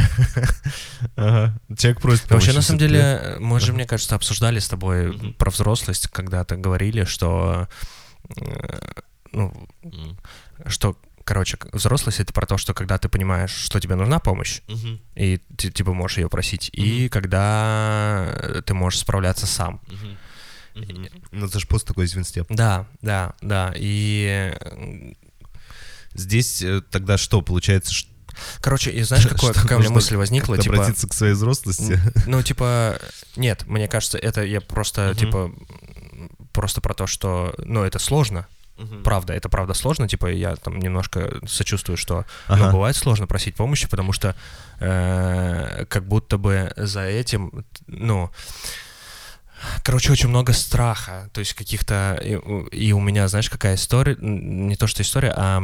[1.16, 1.58] Ага.
[1.78, 6.08] Человек просит Вообще, на самом деле, мы же, мне кажется, обсуждали с тобой про взрослость,
[6.08, 7.68] когда-то говорили, что,
[8.36, 8.80] э,
[9.32, 9.68] ну,
[10.68, 15.00] что, короче, взрослость— это про то, что когда ты понимаешь, что тебе нужна помощь, Мгм.
[15.16, 19.82] и ты, типа, можешь ее просить, и когда ты можешь справляться сам.
[19.88, 20.18] Мгм.
[20.76, 21.08] Мгм.
[21.32, 22.48] Ну, это же пост такой из Винстеп.
[22.50, 24.54] Да, да, да, и...
[26.18, 28.09] э, Здесь э, тогда что, получается, что
[28.61, 30.57] Короче, и знаешь, какое, Что какая у меня мысль возникла?
[30.57, 31.99] Типа, обратиться к своей взрослости?
[32.28, 32.99] Ну, типа,
[33.36, 35.15] нет, мне кажется, это я просто, Мгм.
[35.15, 35.51] типа,
[36.53, 38.47] просто про то, что, ну, это сложно,
[38.78, 39.03] Мгм.
[39.03, 42.65] правда, это правда сложно, типа, я там немножко сочувствую, что, Ага.
[42.65, 44.36] ну, бывает сложно просить помощи, потому что
[44.80, 48.30] э, как будто бы за этим, ну,
[49.84, 54.16] короче, очень много страха, то есть каких-то, и, у- и у меня, знаешь, какая история,
[54.20, 55.62] не то что история, а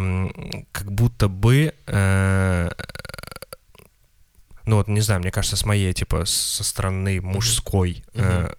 [0.72, 2.70] как будто бы, э,
[4.66, 8.50] ну, вот, не знаю, мне кажется, с моей, типа, со стороны мужской, э,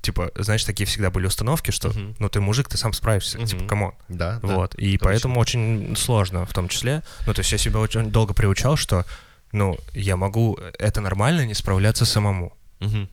[0.00, 2.14] типа, знаешь, такие всегда были установки, что, Мгм.
[2.18, 3.46] ну, ты мужик, ты сам справишься, Мгм.
[3.46, 3.92] типа, come on.
[4.08, 4.48] Да, да.
[4.56, 5.04] Вот, и точно.
[5.08, 7.02] поэтому очень сложно в том числе.
[7.26, 9.04] Ну, то есть я себя очень долго приучал, что,
[9.50, 12.52] ну, я могу, это нормально не справляться самому.
[12.80, 13.08] Мгм.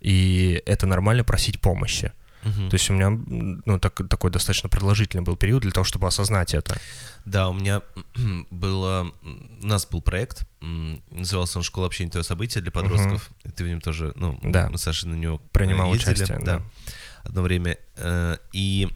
[0.00, 2.12] И это нормально просить помощи.
[2.42, 2.70] Мгм.
[2.70, 6.54] То есть у меня, ну, так- такой достаточно продолжительный был период для того, чтобы осознать
[6.54, 6.80] это.
[7.26, 7.82] Да, у меня
[8.50, 9.12] было...
[9.60, 10.48] У нас был проект,
[11.10, 13.30] назывался он «Школа общения твое событие» для подростков.
[13.44, 14.70] И Ты в нем тоже, ну, Да.
[14.70, 16.62] мы с Сашей на него Принимал ездили, участие, да.
[17.24, 17.76] одно время.
[17.96, 18.88] Э, И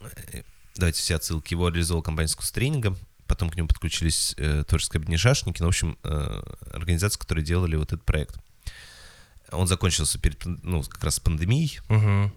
[0.00, 0.42] э,
[0.76, 5.18] давайте все отсылки, его реализовала компания искусства тренинга, потом к нему подключились э, творческое объединение
[5.18, 8.36] «Шашники», ну, в общем, э, организации, которые делали вот этот проект.
[9.52, 12.32] Он закончился перед, ну, как раз пандемией, Мгм.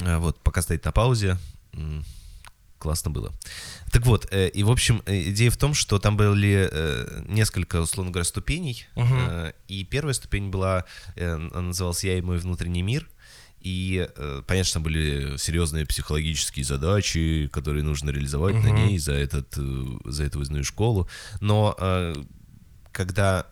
[0.00, 1.36] а, Вот, пока стоит на паузе.
[2.78, 3.32] Классно было.
[3.90, 7.80] Так вот, э, и в общем, э, идея в том, что там были э, несколько,
[7.80, 8.86] условно говоря, ступеней.
[8.94, 10.84] Э, И первая ступень была,
[11.16, 13.08] э, она называлась «Я и мой внутренний мир».
[13.60, 18.76] И, э, понятно, там были серьезные психологические задачи, которые нужно реализовать на Мгм.
[18.76, 21.08] ней за, этот, э, за эту выездную школу.
[21.40, 22.14] Но э,
[22.92, 23.48] когда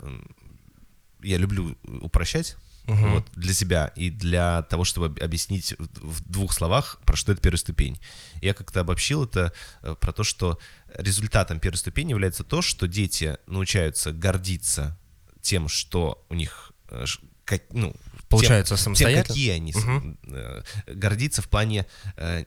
[1.24, 2.56] я люблю упрощать,
[2.86, 3.10] Мгм.
[3.14, 7.40] вот, для себя и для того, чтобы об- объяснить в двух словах, про что это
[7.40, 8.00] первая ступень.
[8.42, 10.58] Я как-то обобщил это э, про то, что
[10.94, 14.96] результатом первой ступени является то, что дети научаются гордиться
[15.42, 17.04] тем, что у них, э,
[17.44, 19.24] как, ну, тем- Получается тем, самостоятельно?
[19.24, 20.18] какие они, Мгм.
[20.24, 22.44] э, гордиться в плане э,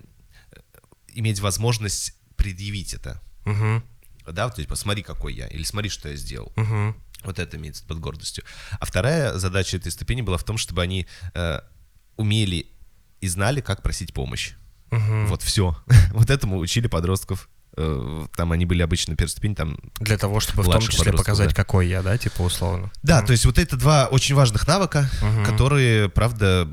[1.14, 3.22] иметь возможность предъявить это.
[3.46, 3.84] Мгм.
[4.32, 6.52] Да, то есть посмотри, какой я, или смотри, что я сделал.
[6.56, 6.96] Мгм.
[7.24, 8.44] Вот это имеется под гордостью.
[8.80, 11.60] А вторая задача этой ступени была в том, чтобы они э,
[12.16, 12.68] умели
[13.22, 14.54] и знали, как просить помощь.
[14.92, 15.28] Мгм.
[15.28, 15.78] Вот все.
[16.14, 17.50] вот этому учили подростков.
[17.78, 19.78] Э, там они были обычно ступени, там...
[20.00, 21.56] Для того, чтобы в том числе показать, да.
[21.56, 22.92] какой я, да, типа условно.
[23.04, 25.46] Да, то есть вот это два очень важных навыка, Мгм.
[25.46, 26.68] которые, правда,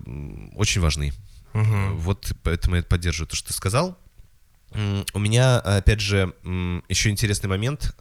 [0.54, 1.12] очень важны.
[1.52, 1.96] Мгм.
[1.98, 3.98] Вот поэтому я поддерживаю то, что ты сказал.
[5.14, 6.34] У меня, опять же,
[6.88, 7.96] еще интересный момент.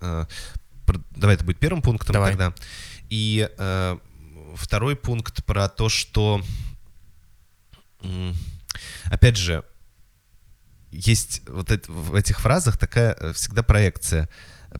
[1.11, 2.31] Давай это будет первым пунктом Давай.
[2.31, 2.53] тогда.
[3.09, 3.97] И э,
[4.55, 6.41] второй пункт про то, что,
[9.05, 9.63] опять же,
[10.91, 14.29] есть вот это- в этих фразах такая э, всегда проекция.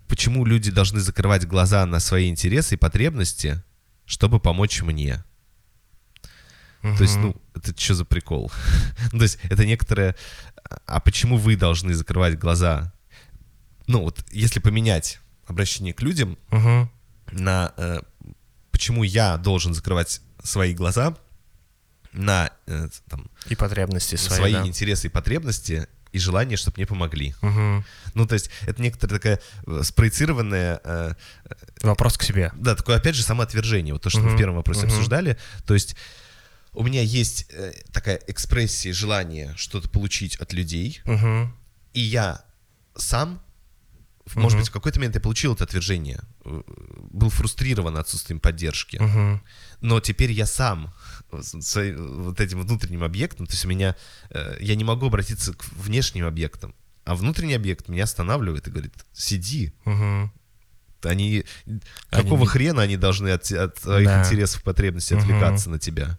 [0.07, 3.63] Почему люди должны закрывать глаза на свои интересы и потребности,
[4.05, 5.24] чтобы помочь мне?
[6.82, 8.51] То есть, ну, это что за прикол?
[9.11, 10.16] ну, то есть, это некоторое...
[10.86, 12.93] А почему вы должны закрывать глаза?
[13.88, 16.89] Ну, вот, если поменять обращение к людям Мгм.
[17.31, 17.73] на...
[17.77, 17.99] э,
[18.71, 21.15] почему я должен закрывать свои глаза
[22.13, 24.65] на э, там, И потребности свои, свои да.
[24.67, 27.35] интересы и потребности и желание, чтобы мне помогли.
[27.41, 27.83] Мгм.
[28.13, 30.79] Ну, то есть, это некоторая такая э, спроецированная...
[30.83, 31.13] э,
[31.81, 32.51] Вопрос к себе.
[32.55, 33.93] да, такое, опять же, самоотвержение.
[33.93, 34.89] Вот то, что мы в первом вопросе мгм.
[34.91, 35.37] обсуждали.
[35.65, 35.95] То есть
[36.71, 41.53] у меня есть э, такая экспрессия желания что-то получить от людей, Мгм.
[41.93, 42.43] и я
[42.95, 43.41] сам,
[44.34, 44.59] может Мгм.
[44.61, 46.61] быть, в какой-то момент я получил это отвержение, э,
[47.11, 49.41] был фрустрирован отсутствием поддержки, Мгм.
[49.82, 50.93] но теперь я сам
[51.32, 53.95] с- своим вот этим внутренним объектом, то есть у меня,
[54.32, 56.73] э, я не могу обратиться к внешним объектам,
[57.03, 60.32] а внутренний объект меня останавливает и говорит, сиди, Мгм.
[61.03, 64.21] они, Они какого не- хрена они должны от, от своих Да.
[64.21, 66.17] интересов, потребностей отвлекаться на тебя?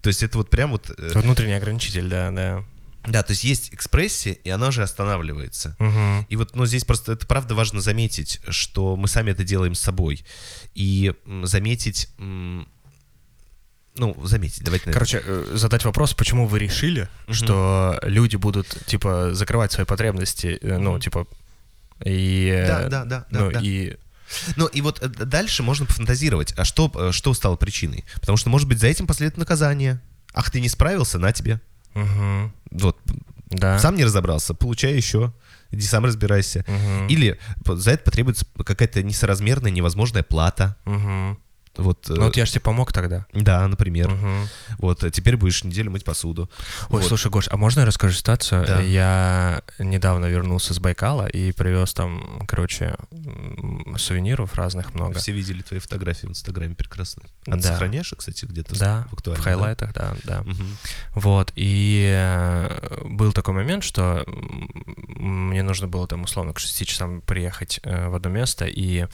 [0.00, 0.88] То есть это вот прям вот...
[0.96, 2.64] э, внутренний ограничитель, да, да.
[3.06, 5.76] Да, то есть есть экспрессия, и она же останавливается.
[5.78, 6.26] Мгм.
[6.28, 9.80] И вот, ну, здесь просто это правда важно заметить, что мы сами это делаем с
[9.80, 10.24] собой.
[10.74, 14.92] И заметить, ну, заметить, давайте.
[14.92, 20.78] Короче, э, задать вопрос, почему вы решили, что люди будут, типа, закрывать свои потребности, э,
[20.78, 21.26] ну, типа,
[22.04, 22.48] и...
[22.48, 23.60] э, Да, да, да, да, Ну, да.
[23.62, 23.96] и...
[24.56, 28.04] Ну и вот дальше можно пофантазировать, а что, что стало причиной?
[28.14, 30.00] Потому что, может быть, за этим последует наказание.
[30.34, 31.60] Ах, ты не справился, на тебе.
[31.96, 32.52] Мгм.
[32.70, 32.96] Вот,
[33.50, 33.78] Да.
[33.78, 35.32] сам не разобрался, получай еще,
[35.70, 36.64] иди сам разбирайся.
[36.68, 37.06] Мгм.
[37.08, 40.76] Или п- за это потребуется какая-то несоразмерная, невозможная плата.
[40.84, 41.38] Мгм.
[41.76, 43.26] Вот, э, Ну, вот я же тебе помог тогда.
[43.32, 44.10] да, например.
[44.10, 44.48] Мгм.
[44.78, 46.50] Вот, э, теперь будешь неделю мыть посуду.
[46.90, 47.04] Ой, Вот.
[47.04, 48.66] слушай, Гош, а можно я расскажу ситуацию?
[48.66, 48.80] Да.
[48.80, 52.96] Я недавно вернулся с Байкала и привез там, короче,
[53.96, 55.18] сувениров разных много.
[55.18, 57.26] Все видели твои фотографии в Инстаграме прекрасные.
[57.46, 57.68] А ты Да.
[57.72, 59.44] сохраняешь, их, кстати, где-то Да, в в актуальном?
[59.44, 59.50] да?
[59.50, 60.42] хайлайтах, да, да.
[60.42, 60.76] Мгм.
[61.14, 64.24] Вот, и э, был такой момент, что
[65.18, 69.06] мне нужно было там условно к 6 часам приехать э, в одно место, и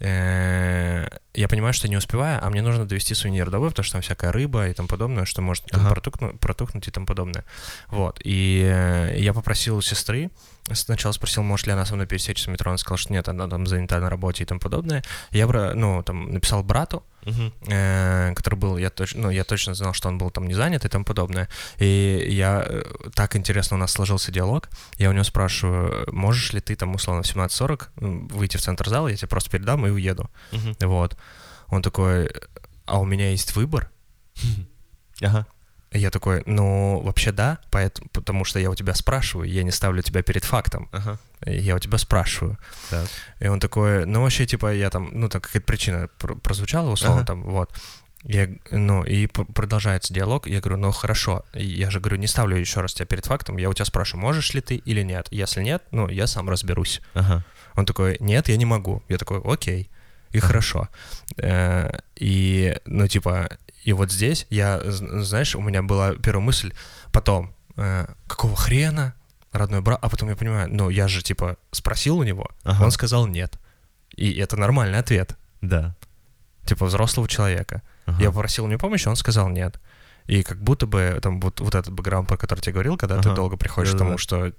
[0.00, 4.02] э, я понимаю, что не успеваю, а мне нужно довести сувенир домой, потому что там
[4.02, 5.94] всякая рыба и тому подобное, что может там Ага.
[5.94, 7.44] протухну- протухнуть и тому подобное.
[7.88, 10.30] Вот, и э, я попросил у сестры,
[10.74, 13.48] сначала спросил, может ли она со мной пересечься в метро, она сказала, что нет, она
[13.48, 15.02] там занята на работе и тому подобное.
[15.30, 17.04] Я, ну, там, написал брату,
[17.66, 20.84] э, который был, я точно, ну, я точно знал, что он был там не занят
[20.84, 21.48] и тому подобное.
[21.78, 22.82] И я, э,
[23.14, 24.68] так интересно у нас сложился диалог,
[24.98, 28.88] я у него спрашиваю, можешь ли ты там, условно, в 17.40 м, выйти в центр
[28.88, 30.30] зала, я тебе просто передам и уеду.
[30.52, 30.76] Мгм.
[30.80, 31.16] Вот.
[31.68, 32.30] Он такой,
[32.86, 33.90] а у меня есть выбор?
[35.22, 35.46] Ага.
[35.50, 35.59] И
[35.92, 40.02] Я такой, ну, вообще да, поэтому, потому что я у тебя спрашиваю, я не ставлю
[40.02, 41.18] тебя перед фактом, Ага.
[41.46, 42.58] я у тебя спрашиваю.
[42.90, 43.08] Так.
[43.40, 47.18] И он такой, ну вообще, типа, я там, ну, так какая-то причина пр- прозвучала, условно,
[47.22, 47.26] Ага.
[47.26, 47.72] там, вот.
[48.22, 50.46] Я, ну, и продолжается диалог.
[50.46, 51.42] Я говорю, ну, хорошо.
[51.54, 53.56] Я же говорю, не ставлю еще раз тебя перед фактом.
[53.56, 55.26] Я у тебя спрашиваю, можешь ли ты или нет.
[55.30, 57.00] Если нет, ну, я сам разберусь.
[57.14, 57.42] Ага.
[57.76, 59.02] Он такой, нет, я не могу.
[59.08, 59.88] Я такой, окей.
[60.32, 60.88] И хорошо.
[61.38, 63.48] Э, И, ну, типа,
[63.82, 66.72] и вот здесь я, знаешь, у меня была первая мысль,
[67.12, 69.14] потом, э, какого хрена,
[69.52, 72.84] родной брат, а потом я понимаю, ну, я же, типа, спросил у него, Ага.
[72.84, 73.58] он сказал нет.
[74.14, 75.94] И это нормальный ответ, Да.
[76.66, 77.82] типа, взрослого человека.
[78.06, 78.22] Ага.
[78.22, 79.80] Я попросил у него помощи, он сказал нет.
[80.26, 83.16] И как будто бы там вот, вот этот бэкграунд, про который я тебе говорил, когда
[83.20, 83.36] ты Ага.
[83.36, 84.08] долго приходишь к Да-да-да.
[84.10, 84.52] тому, что...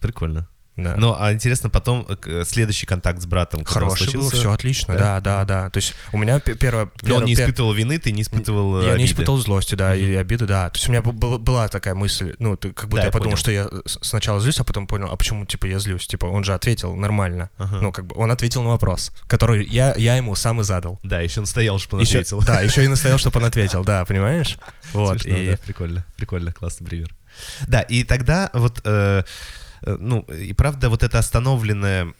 [0.00, 0.48] Прикольно.
[0.84, 0.94] Да.
[0.96, 4.94] Ну, а интересно, потом э, к- следующий контакт с братом, он Хороший был, все отлично,
[4.94, 5.20] Да?
[5.20, 5.70] да, да, да.
[5.70, 6.84] То есть у меня пе- первое...
[6.84, 9.12] он первое- не пер- испытывал вины, ты не испытывал э, Я не обиды.
[9.12, 10.70] испытывал злости, да, и обиды, да.
[10.70, 13.32] То есть у меня была, была такая мысль, ну, как будто Да, я, я подумал,
[13.32, 13.36] понял.
[13.36, 16.06] что я сначала злюсь, а потом понял, а почему, типа, я злюсь?
[16.06, 17.50] Типа, он же ответил нормально.
[17.58, 17.78] Ага.
[17.80, 20.98] Ну, как бы, он ответил на вопрос, который я, я ему сам и задал.
[21.02, 22.40] Да, еще он стоял, чтобы он Еще- ответил.
[22.42, 24.58] Да, еще и настоял, чтобы он ответил, да, понимаешь?
[24.92, 25.50] Вот, Смешно, и...
[25.52, 27.14] да, прикольно, прикольно, классный пример.
[27.68, 29.22] Да, и тогда вот, э, э,
[29.86, 32.14] ну, и правда, вот это остановленное,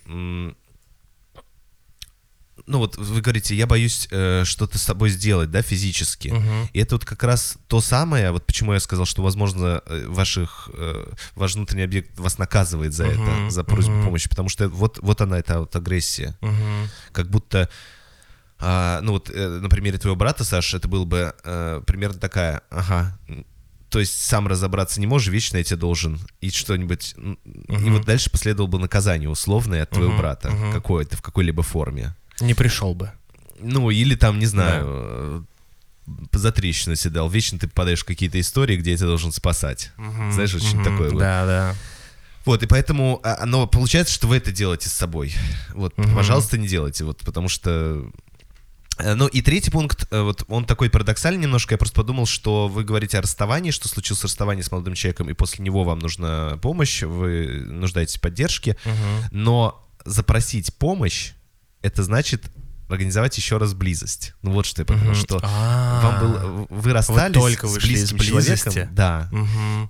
[2.66, 6.28] ну вот вы говорите, я боюсь э, что-то с собой сделать, да, физически.
[6.28, 6.68] Мгм.
[6.72, 10.70] И это вот как раз то самое, вот почему я сказал, что, возможно, э, ваших,
[10.74, 11.04] э,
[11.34, 14.04] ваш внутренний объект вас наказывает за это, Мгм, за просьбу мгм.
[14.04, 16.88] помощи, потому что вот, вот она, эта вот агрессия Мгм.
[17.12, 17.68] как будто,
[18.58, 22.62] а, ну вот э, на примере твоего брата, Саш, это было бы э, примерно такая,
[22.70, 23.18] ага,
[23.90, 27.38] то есть сам разобраться не можешь, вечно я тебе должен, и что-нибудь, м,
[27.68, 30.72] и вот дальше последовало бы наказание условное от твоего Мгм, брата, мгм.
[30.72, 32.14] какое-то, в какой-либо форме.
[32.40, 33.10] Не пришел бы.
[33.58, 35.42] Ну, или там, не знаю, э,
[36.32, 39.90] за трещину седал, вечно ты попадаешь в какие-то истории, где я тебя должен спасать.
[39.96, 40.84] Мгм, Знаешь, очень мгм.
[40.84, 41.18] такое вот.
[41.20, 41.74] Да, да.
[42.46, 45.34] Вот, и поэтому, а, но получается, что вы это делаете с собой.
[45.74, 46.14] Вот, Мгм.
[46.14, 48.10] пожалуйста, не делайте, вот, потому что...
[49.02, 52.68] Э, Ну и третий пункт, э, вот он такой парадоксальный немножко, я просто подумал, что
[52.68, 56.58] вы говорите о расставании, что случилось расставание с молодым человеком, и после него вам нужна
[56.62, 58.94] помощь, вы нуждаетесь в поддержке, Мгм.
[59.30, 61.32] но запросить помощь,
[61.82, 62.44] это значит
[62.90, 64.34] организовать еще раз близость.
[64.42, 66.00] Ну вот что я подумал, что А.
[66.02, 69.30] вам было, вы расстались только с близким человеком, да,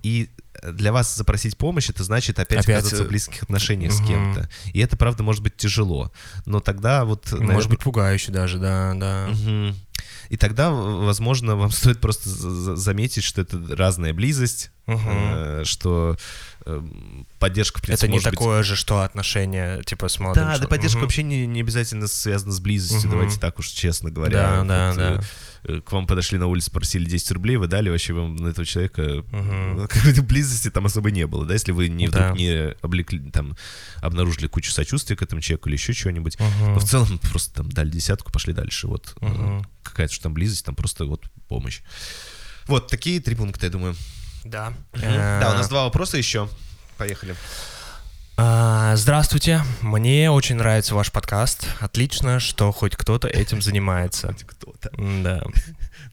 [0.03, 0.29] и
[0.73, 4.47] для вас запросить помощь, это значит опять, Опять, оказаться в близких отношениях с кем-то.
[4.73, 6.11] И это, правда, может быть тяжело.
[6.45, 7.31] Но тогда вот...
[7.31, 9.29] наверное, Может быть, пугающе даже, да, да.
[10.29, 16.15] И тогда, возможно, вам стоит просто за- за- заметить, что это разная близость, э, что
[17.39, 20.49] поддержка, в принципе, Это не может быть- такое же, что отношение, типа, с молодым Да,
[20.49, 20.69] да, человеком.
[20.69, 21.05] поддержка Мгм.
[21.05, 23.11] вообще не, не обязательно связана с близостью, Мгм.
[23.11, 24.63] давайте так уж честно говоря.
[24.63, 25.23] Да, да, Вот, да.
[25.63, 28.47] э, э, К вам подошли на улице, просили 10 рублей, вы дали, вообще вам на
[28.49, 32.31] этого человека ну, какой-то близости там особо не было, да, если вы не, вдруг Да.
[32.33, 33.55] не облекли, там,
[34.01, 36.39] обнаружили кучу сочувствия к этому человеку или еще чего-нибудь.
[36.39, 36.73] Мгм.
[36.73, 38.87] Но в целом просто там дали десятку, пошли дальше.
[38.87, 39.65] Вот Мгм.
[39.83, 41.81] какая-то что там близость, там просто вот помощь.
[42.67, 43.95] Вот такие три пункта, я думаю.
[44.43, 44.73] Да.
[44.93, 46.49] Да, у нас Э, два вопроса еще.
[46.97, 47.35] Поехали.
[48.37, 51.67] а, Здравствуйте, мне очень нравится ваш подкаст.
[51.79, 54.35] Отлично, что хоть кто-то этим занимается.
[54.45, 54.89] Кто-то.
[54.97, 55.43] Да.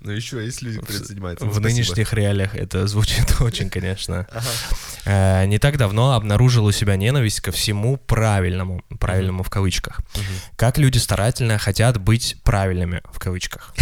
[0.00, 1.44] Ну еще есть люди, которые занимаются.
[1.44, 4.28] В нынешних реалиях это звучит очень, конечно.
[5.04, 10.00] Э, Не так давно обнаружил у себя ненависть ко всему правильному, правильному в кавычках.
[10.54, 13.74] Как люди старательно хотят быть правильными в кавычках.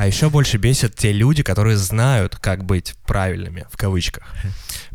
[0.00, 4.34] А еще больше бесят те люди, которые знают, как быть правильными в кавычках.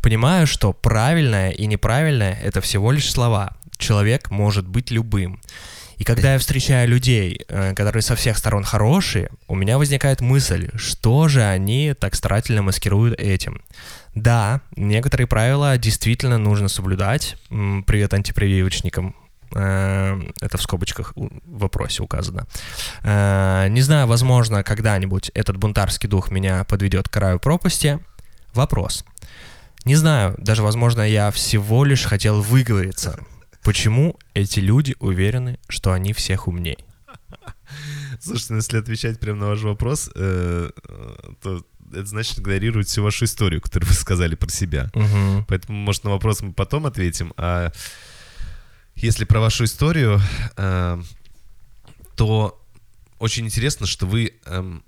[0.01, 3.55] Понимаю, что правильное и неправильное— это всего лишь слова.
[3.77, 5.39] Человек может быть любым.
[5.97, 10.71] И когда я встречаю людей, э, которые со всех сторон хорошие, у меня возникает мысль,
[10.73, 13.61] что же они так старательно маскируют этим.
[14.15, 17.35] Да, некоторые правила действительно нужно соблюдать.
[17.85, 19.15] Привет антипрививочникам.
[19.53, 22.47] Э, Это в скобочках в вопросе указано.
[23.03, 27.99] Э, Не знаю, возможно, когда-нибудь этот бунтарский дух меня подведет к краю пропасти.
[28.53, 29.05] Вопрос.
[29.85, 33.19] Не знаю, даже, возможно, я всего лишь хотел выговориться.
[33.63, 36.77] Почему эти люди уверены, что они всех умней?
[38.21, 40.69] Слушайте, ну, если отвечать прямо на ваш вопрос, э,
[41.41, 44.89] то это значит игнорировать всю вашу историю, которую вы сказали про себя.
[45.47, 47.33] Поэтому, может, на вопрос мы потом ответим.
[47.37, 47.71] А
[48.95, 50.19] если про вашу историю,
[50.57, 51.01] э,
[52.15, 52.61] то
[53.19, 54.83] очень интересно, что вы эм,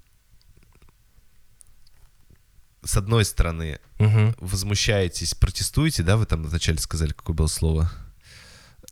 [2.84, 4.36] с одной стороны Мгм.
[4.40, 7.92] возмущаетесь, протестуете, да, вы там вначале сказали, какое было слово?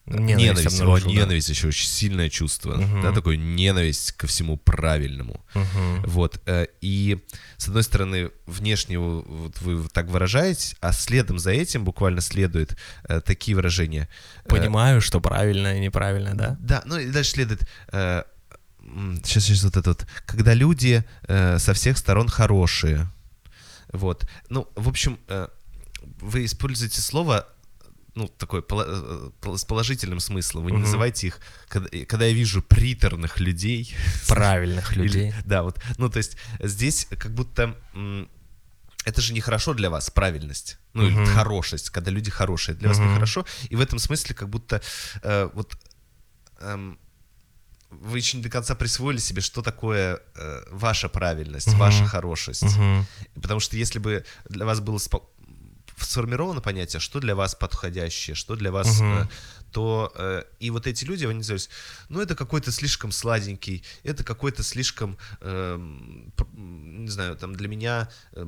[0.08, 1.16] Ненависть О, обнаружил, да.
[1.16, 3.02] ненависть еще очень сильное чувство, Мгм.
[3.02, 5.44] да, такое ненависть ко всему правильному.
[5.56, 6.04] Мгм.
[6.06, 6.40] Вот.
[6.46, 7.24] э, И,
[7.58, 12.78] с одной стороны, внешне вы- вот вы так выражаетесь, а следом за этим буквально следует
[13.10, 14.08] э, такие выражения.
[14.46, 16.56] Э, Понимаю, что правильно и неправильно, да?
[16.60, 17.62] Да, ну и дальше следует...
[19.24, 23.08] сейчас, сейчас вот это вот, когда люди со всех сторон хорошие,
[23.92, 25.18] вот, ну, в общем,
[26.22, 27.48] вы используете слово
[28.16, 30.64] ну, такой э, с положительным смыслом.
[30.64, 30.86] Вы не угу.
[30.86, 33.96] называйте их, когда, когда я вижу приторных людей.
[34.28, 35.30] Правильных людей.
[35.30, 35.80] Или, да, вот.
[35.98, 37.76] Ну, то есть здесь как будто
[39.06, 40.78] это же нехорошо для вас, правильность.
[40.94, 41.12] Ну, угу.
[41.12, 42.76] или хорошесть, когда люди хорошие.
[42.76, 42.98] Для угу.
[42.98, 43.46] вас нехорошо.
[43.70, 44.82] И в этом смысле как будто
[45.22, 45.78] э, вот
[46.62, 46.98] эм,
[47.90, 51.78] вы еще не до конца присвоили себе, что такое э, ваша правильность, угу.
[51.78, 52.64] ваша хорошесть.
[52.64, 53.06] Угу.
[53.42, 55.24] Потому что если бы для вас было спо-
[55.98, 59.08] сформировано понятие, что для вас подходящее, что для вас, угу.
[59.08, 59.28] э,
[59.72, 61.70] то э, и вот эти люди, они называются,
[62.10, 65.78] ну это какой-то слишком сладенький, это какой-то слишком, э,
[66.54, 68.46] не знаю, там для меня э,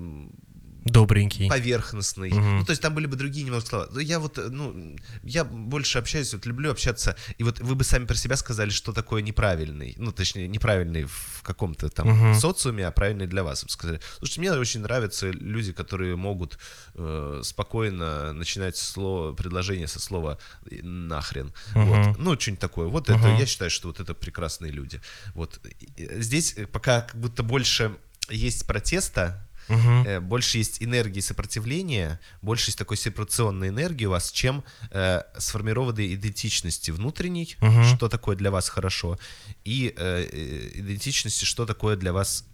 [0.92, 1.50] Добренький.
[1.50, 2.32] Поверхностный.
[2.32, 2.40] Угу.
[2.40, 3.88] Ну, то есть там были бы другие немного слова.
[3.92, 8.06] Но я вот, ну, я больше общаюсь, вот люблю общаться, и вот вы бы сами
[8.06, 12.40] про себя сказали, что такое неправильный, ну, точнее, неправильный в каком-то там угу.
[12.40, 13.64] социуме, а правильный для вас.
[13.64, 16.58] Вы сказали, слушайте, мне очень нравятся люди, которые могут
[16.96, 20.38] э, спокойно начинать слово, предложение со слова
[20.70, 21.54] «нахрен».
[21.76, 21.84] Угу.
[21.84, 22.18] Вот.
[22.18, 22.88] Ну, что-нибудь такое.
[22.88, 23.18] Вот угу.
[23.18, 25.02] это, я считаю, что вот это прекрасные люди.
[25.34, 25.60] Вот.
[25.98, 27.98] Здесь пока как будто больше
[28.30, 30.22] есть протеста, угу.
[30.22, 36.92] больше есть энергии сопротивления, больше есть такой сепарационной энергии у вас, чем э, сформированной идентичности
[36.92, 37.84] внутренней, угу.
[37.84, 39.18] что такое для вас хорошо,
[39.64, 42.46] и э, э идентичности, что такое для вас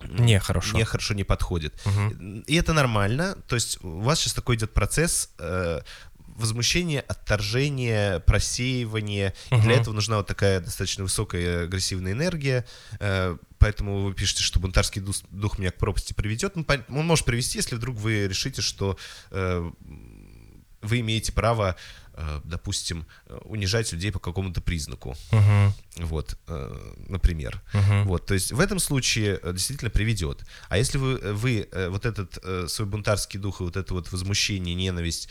[0.00, 0.78] Нехорошо.
[0.78, 1.74] Нехорошо не подходит.
[1.84, 2.44] Угу.
[2.46, 3.36] И это нормально.
[3.48, 5.80] То есть у вас сейчас такой идет процесс э,
[6.38, 9.34] возмущение, отторжение, просеивание.
[9.50, 9.58] Uh-huh.
[9.58, 12.64] И для этого нужна вот такая достаточно высокая агрессивная энергия.
[13.00, 16.56] Э, поэтому вы пишете, что бунтарский дух, дух меня к пропасти приведет.
[16.56, 18.98] Он, он может привести, если вдруг вы решите, что
[19.30, 19.70] э,
[20.80, 21.76] вы имеете право
[22.20, 25.16] Э, допустим, э, унижать людей по какому-то признаку.
[25.30, 25.72] Uh-huh.
[25.98, 27.62] Вот, э, например.
[27.72, 28.04] Uh-huh.
[28.04, 30.44] Вот, то есть в этом случае действительно приведет.
[30.68, 35.28] А если вы, вы вот этот свой бунтарский дух и вот это вот возмущение, ненависть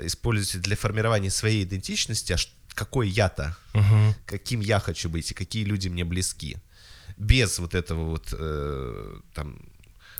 [0.00, 2.36] используете для формирования своей идентичности, а
[2.74, 4.14] какой я-то, uh-huh.
[4.26, 6.58] каким я хочу быть и какие люди мне близки,
[7.16, 8.34] без вот этого вот
[9.34, 9.58] там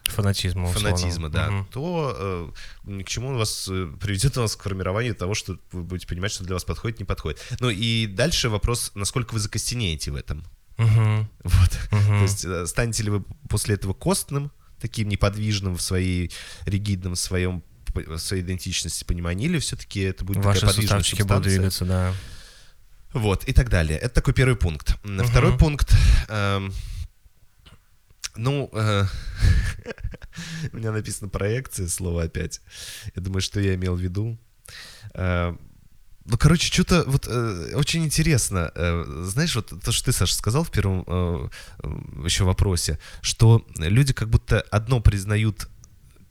[0.08, 1.66] фанатизма, фанатизма, да, угу.
[1.70, 2.52] то
[2.86, 6.32] э, к чему он вас э, приведет вас к формированию того, что вы будете понимать,
[6.32, 7.40] что для вас подходит, не подходит.
[7.60, 10.44] Ну и дальше вопрос, насколько вы закостенеете в этом.
[10.78, 11.28] Угу.
[11.44, 11.78] Вот.
[11.92, 12.06] Угу.
[12.06, 16.32] То есть э, станете ли вы после этого костным, таким неподвижным в своей
[16.66, 17.62] ригидном в своем
[17.94, 21.26] в своей идентичности понимании, или все-таки это будет Ваши такая подвижная субстанция?
[21.26, 22.14] будут двигаться, да.
[23.16, 23.98] Вот, и так далее.
[23.98, 24.96] Это такой первый пункт.
[25.04, 25.24] Угу.
[25.24, 25.90] Второй пункт.
[26.28, 26.60] Э,
[28.36, 29.04] ну, э,
[30.72, 32.60] у меня написано проекция, слово опять.
[33.14, 34.38] Я думаю, что я имел в виду.
[35.14, 35.56] Э,
[36.26, 38.70] ну, короче, что-то вот э, очень интересно.
[38.74, 41.48] Э, знаешь, вот то, что ты, Саша, сказал в первом э,
[42.26, 45.68] еще вопросе, что люди как будто одно признают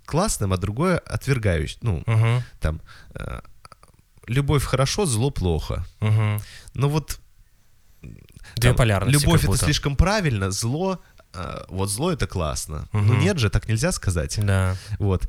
[0.06, 1.80] классным, а другое отвергающим.
[1.82, 2.42] Ну, uh-huh.
[2.60, 2.82] там,
[3.16, 3.40] э,
[4.28, 5.86] любовь хорошо, зло плохо.
[6.00, 6.42] Uh-huh.
[6.74, 7.20] Но вот...
[8.56, 9.24] Две там, полярности.
[9.24, 11.02] Любовь это слишком правильно, зло
[11.36, 12.88] а, вот зло это классно.
[12.94, 13.04] Угу.
[13.04, 14.40] Ну нет же, так нельзя сказать.
[14.44, 14.78] Да.
[15.00, 15.28] Вот.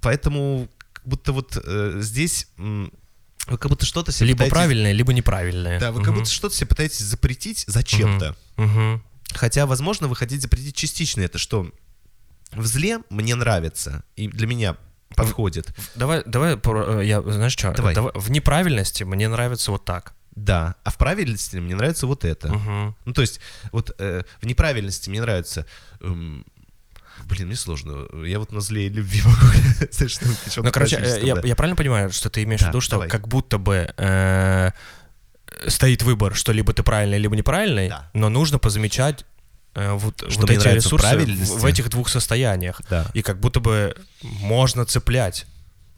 [0.00, 4.52] Поэтому как будто вот э, здесь вы как будто что-то себе Либо пытаетесь...
[4.52, 5.80] правильное, либо неправильное.
[5.80, 6.04] Да, вы угу.
[6.04, 8.36] как будто что-то себе пытаетесь запретить зачем-то.
[8.56, 9.02] Угу.
[9.34, 11.70] Хотя, возможно, вы хотите запретить частично это, что
[12.52, 14.76] в зле мне нравится, и для меня
[15.18, 15.68] подходит.
[15.94, 17.94] Давай, давай, э, я, знаешь что, давай.
[17.94, 20.14] Давай, в неправильности мне нравится вот так.
[20.34, 22.48] Да, а в правильности мне нравится вот это.
[22.48, 22.94] Угу.
[23.04, 23.40] Ну, то есть,
[23.72, 25.66] вот э, в неправильности мне нравится...
[26.00, 26.44] Эм,
[27.24, 28.06] Блин, мне сложно.
[28.24, 30.62] Я вот на зле и любви могу.
[30.62, 33.08] Ну, короче, э, я, я правильно понимаю, что ты имеешь да, в виду, что давай.
[33.08, 34.70] как будто бы э,
[35.66, 38.10] стоит выбор, что либо ты правильный, либо неправильный, да.
[38.14, 39.24] но нужно позамечать
[39.94, 42.80] вот, что вот эти ресурсы в, в этих двух состояниях.
[42.88, 43.06] Да.
[43.14, 45.46] И как будто бы можно цеплять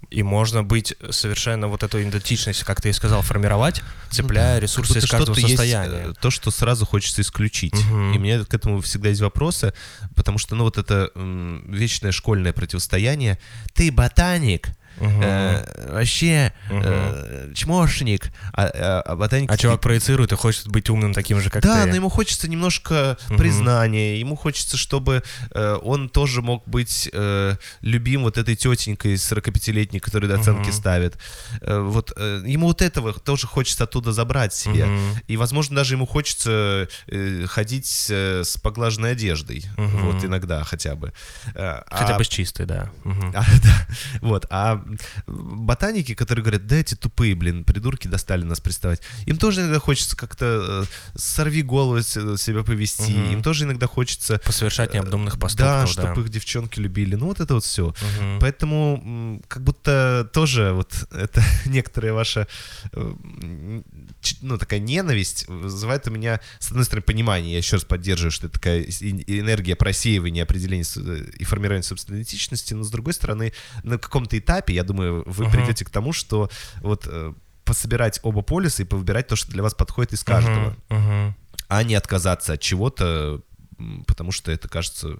[0.08, 4.60] и можно быть совершенно вот эту идентичность, как ты и сказал, формировать, цепляя ну, да.
[4.60, 6.06] ресурсы из каждого состояния.
[6.08, 7.74] Есть то, что сразу хочется исключить.
[7.74, 7.96] Угу.
[8.14, 9.72] И у меня к этому всегда есть вопросы,
[10.16, 13.38] потому что, ну, вот это м, вечное школьное противостояние.
[13.72, 14.70] Ты ботаник,
[15.00, 15.22] Угу.
[15.22, 16.80] Э, вообще угу.
[16.82, 19.50] э, чмошник, а, а, а ботаник...
[19.50, 21.80] А чувак проецирует и хочет быть умным таким же, как да, ты.
[21.80, 23.38] Да, но ему хочется немножко угу.
[23.38, 25.22] признания, ему хочется, чтобы
[25.52, 30.72] э, он тоже мог быть э, любим вот этой тетенькой 45-летней, которая оценки угу.
[30.72, 31.18] ставит.
[31.60, 34.84] Э, вот э, ему вот этого тоже хочется оттуда забрать себе.
[34.84, 35.20] Угу.
[35.28, 39.64] И, возможно, даже ему хочется э, ходить э, с поглаженной одеждой.
[39.76, 40.12] Угу.
[40.12, 41.12] Вот иногда хотя бы.
[41.54, 42.90] Э, хотя а, бы с чистой, да.
[43.04, 43.32] Угу.
[43.40, 43.86] А, да.
[44.20, 44.46] Вот.
[44.50, 44.82] А
[45.26, 49.00] ботаники, которые говорят, да эти тупые, блин, придурки достали нас приставать.
[49.26, 53.12] Им тоже иногда хочется как-то э, сорви голову себя повести.
[53.12, 53.32] Угу.
[53.32, 54.40] Им тоже иногда хочется...
[54.44, 55.86] Посовершать необдуманных поступков, да.
[55.86, 56.20] чтобы да.
[56.22, 57.14] их девчонки любили.
[57.14, 57.88] Ну, вот это вот все.
[57.88, 58.40] Угу.
[58.40, 62.46] Поэтому как будто тоже вот это некоторая ваша
[64.42, 68.46] ну, такая ненависть вызывает у меня, с одной стороны, понимание, я еще раз поддерживаю, что
[68.46, 70.84] это такая энергия просеивания, определения
[71.38, 75.50] и формирования собственной идентичности, но с другой стороны, на каком-то этапе, я думаю, вы uh-huh.
[75.50, 76.50] придете к тому, что
[76.80, 77.32] вот э,
[77.64, 80.96] пособирать оба полюса и повыбирать то, что для вас подходит из каждого, uh-huh.
[80.96, 81.32] Uh-huh.
[81.68, 83.40] а не отказаться от чего-то,
[84.06, 85.18] потому что это кажется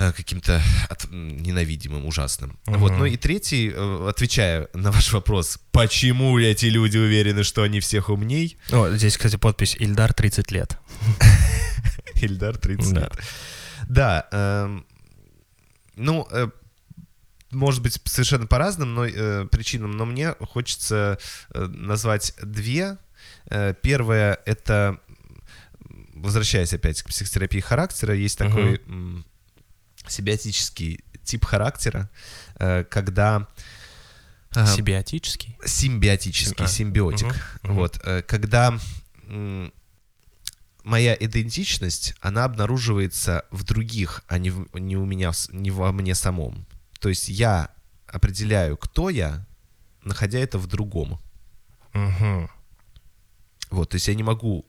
[0.00, 2.56] Э, каким-то от, ненавидимым, ужасным.
[2.66, 2.78] Угу.
[2.78, 7.80] Вот, ну и третий, э, отвечая на ваш вопрос, почему эти люди уверены, что они
[7.80, 8.58] всех умней?
[8.70, 10.78] О, здесь, кстати, подпись Ильдар 30 лет.
[12.14, 13.12] Ильдар 30 лет.
[13.88, 14.86] Да, эм,
[15.96, 16.28] ну,
[17.50, 21.18] может быть, совершенно по разным но, э, причинам, но мне хочется
[21.54, 22.98] э, назвать две.
[23.46, 25.00] Э, первое— это,
[26.14, 28.76] возвращаясь опять к психотерапии характера, есть такой...
[28.76, 29.24] Uh-huh
[30.10, 32.10] симбиотический тип характера,
[32.58, 33.46] э, когда...
[34.54, 35.56] Э, симбиотический?
[35.64, 37.34] Симбиотический, а, симбиотик.
[37.64, 38.22] Угу, вот, угу.
[38.26, 38.78] когда
[40.84, 46.14] моя идентичность, она обнаруживается в других, а не, в, не у меня, не во мне
[46.14, 46.66] самом.
[46.98, 47.70] То есть я
[48.06, 49.46] определяю, кто я,
[50.02, 51.20] находя это в другом.
[51.94, 52.50] Угу.
[53.70, 54.66] Вот, то есть я не могу...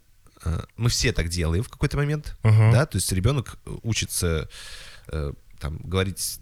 [0.77, 2.71] Мы все так делаем в какой-то момент, угу.
[2.71, 4.49] да, то есть ребенок учится
[5.11, 6.39] Э, там, говорить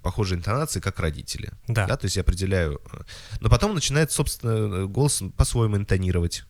[0.00, 1.50] похожие интонации, как родители.
[1.66, 1.86] Да.
[1.86, 1.96] да.
[1.96, 2.80] То есть я определяю.
[2.92, 3.02] Э,
[3.40, 6.44] но потом начинает, собственно, э, голос по-своему интонировать.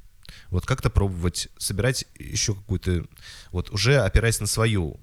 [0.51, 3.07] Вот как-то пробовать собирать еще какую-то,
[3.53, 5.01] вот уже опираясь на свою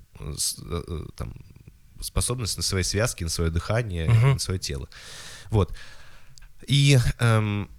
[1.16, 1.34] там,
[2.04, 4.34] способность, на свои связки, на свое дыхание, uh-huh.
[4.34, 4.90] на свое тело.
[5.50, 5.76] Вот.
[6.68, 7.70] И эм,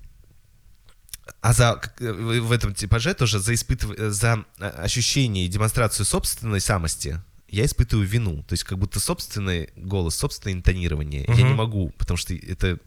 [1.40, 3.94] а за в этом типаже тоже за испытыв...
[3.98, 8.42] за ощущение и демонстрацию собственной самости я испытываю вину.
[8.42, 11.24] То есть как будто собственный голос, собственное интонирование.
[11.24, 11.32] Угу.
[11.32, 12.78] Я не могу, потому что это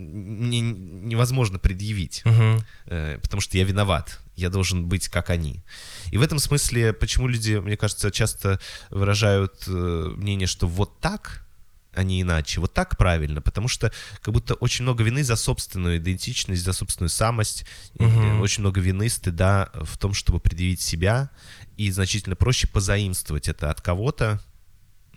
[0.00, 2.62] не, невозможно предъявить, угу.
[2.86, 4.20] э, потому что я виноват.
[4.36, 5.62] Я должен быть как они.
[6.10, 8.58] И в этом смысле, почему люди, мне кажется, часто
[8.90, 11.46] выражают э, мнение, что вот так,
[11.92, 12.60] а не иначе.
[12.60, 13.92] Вот так правильно, потому что
[14.22, 17.66] как будто очень много вины за собственную идентичность, за собственную самость,
[17.98, 18.40] угу.
[18.40, 21.30] очень много вины, стыда в том, чтобы предъявить себя,
[21.76, 24.40] и значительно проще позаимствовать это от кого-то,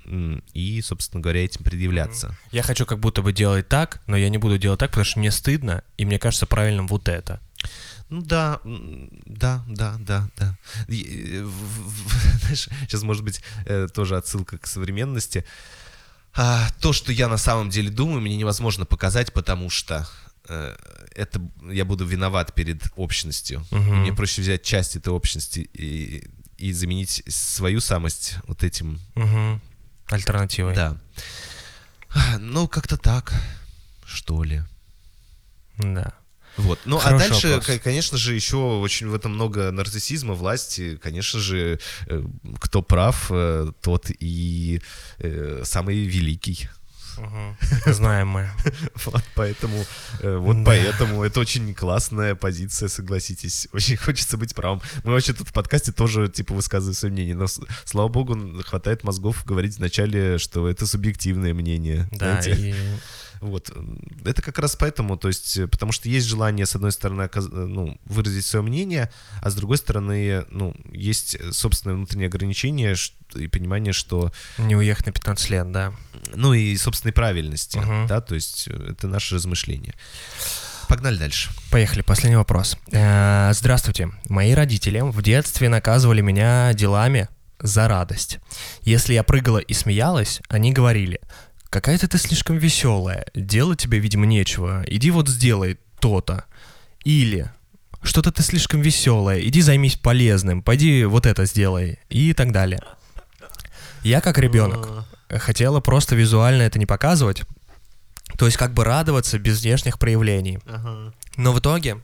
[0.05, 2.37] и, собственно говоря, этим предъявляться.
[2.51, 5.19] Я хочу как будто бы делать так, но я не буду делать так, потому что
[5.19, 7.39] мне стыдно, и мне кажется правильным вот это.
[8.09, 10.57] Ну да, да, да, да, да.
[10.87, 11.43] И,
[12.41, 15.45] знаешь, сейчас может быть э, тоже отсылка к современности.
[16.35, 20.07] А, то, что я на самом деле думаю, мне невозможно показать, потому что
[20.49, 20.75] э,
[21.15, 21.41] это
[21.71, 23.65] я буду виноват перед общностью.
[23.71, 23.79] Угу.
[23.79, 26.27] Мне проще взять часть этой общности и
[26.63, 29.01] и заменить свою самость вот этим.
[29.15, 29.61] Угу.
[30.13, 30.75] Альтернативой.
[30.75, 30.97] Да.
[32.39, 33.33] Ну, как-то так,
[34.05, 34.61] что ли.
[35.77, 36.13] Да.
[36.57, 36.79] Вот.
[36.85, 37.79] Ну, а Хороший а дальше, вопрос.
[37.83, 40.97] конечно же, еще очень в этом много нарциссизма, власти.
[40.97, 42.23] Конечно же, э,
[42.59, 44.81] кто прав, э, тот и
[45.17, 46.69] э, самый великий.
[47.17, 47.93] Угу.
[47.93, 48.49] Знаем мы.
[49.05, 49.83] Вот поэтому,
[50.21, 50.63] э, вот да.
[50.65, 53.67] поэтому это очень классная позиция, согласитесь.
[53.73, 54.81] Очень хочется быть правым.
[55.03, 57.47] Мы вообще тут в подкасте тоже, типа, высказываем свое мнение, но,
[57.85, 62.07] слава богу, хватает мозгов говорить вначале, что это субъективное мнение.
[62.11, 62.69] Да, знаете?
[62.69, 62.75] и
[63.43, 63.71] вот.
[64.25, 67.39] Это как раз поэтому, то есть, э, потому что есть желание, с одной стороны, э,
[67.49, 72.95] ну, выразить свое мнение, а с другой стороны, ну, есть собственное внутреннее ограничение
[73.35, 74.31] и понимание, что...
[74.57, 75.93] Не уехать на 15 лет, да.
[76.35, 78.07] Ну и собственной правильности, угу.
[78.07, 79.95] да, то есть э, это наше размышление.
[80.87, 81.49] Погнали дальше.
[81.71, 82.77] Поехали, последний вопрос.
[82.87, 84.11] Здравствуйте.
[84.27, 87.29] Мои родители в детстве наказывали меня делами
[87.63, 88.39] за радость.
[88.81, 91.21] Если я прыгала и смеялась, они говорили,
[91.73, 96.45] какая-то ты слишком веселая, делать тебе, видимо, нечего, иди вот сделай то-то.
[97.03, 97.51] Или
[98.03, 102.79] что-то ты слишком веселая, иди займись полезным, пойди вот это сделай и так далее.
[104.03, 107.41] Я как ребенок хотела просто визуально это не показывать,
[108.37, 110.59] то есть как бы радоваться без внешних проявлений.
[111.37, 111.97] Но в итоге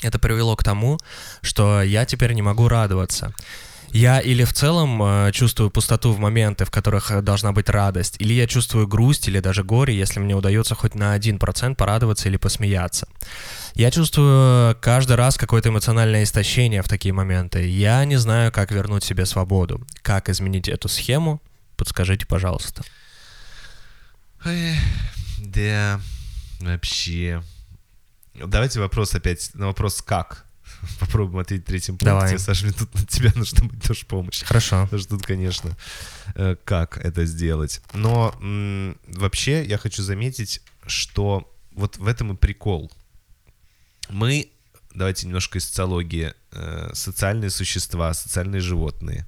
[0.00, 0.98] это привело к тому,
[1.42, 3.34] что я теперь не могу радоваться.
[3.90, 8.16] Я или в целом э, чувствую пустоту в моменты, в которых э, должна быть радость,
[8.18, 12.36] или я чувствую грусть или даже горе, если мне удается хоть на 1% порадоваться или
[12.36, 13.08] посмеяться.
[13.74, 17.68] Я чувствую каждый раз какое-то эмоциональное истощение в такие моменты.
[17.68, 19.86] Я не знаю, как вернуть себе свободу.
[20.02, 21.42] Как изменить эту схему?
[21.76, 22.82] Подскажите, пожалуйста.
[25.38, 26.00] Да,
[26.60, 27.42] вообще.
[28.34, 30.45] Давайте вопрос опять, на вопрос «как?»
[31.00, 32.06] Попробуем ответить в третьем пункте.
[32.06, 32.38] Давай.
[32.38, 34.42] Саша, мне тут на тебя нужна будет тоже помощь.
[34.42, 34.84] Хорошо.
[34.84, 35.76] Потому что тут, конечно,
[36.34, 37.80] э, как это сделать.
[37.92, 42.90] Но м, вообще я хочу заметить, что вот в этом и прикол.
[44.08, 44.50] Мы,
[44.94, 49.26] давайте немножко из социологии, э, социальные существа, социальные животные.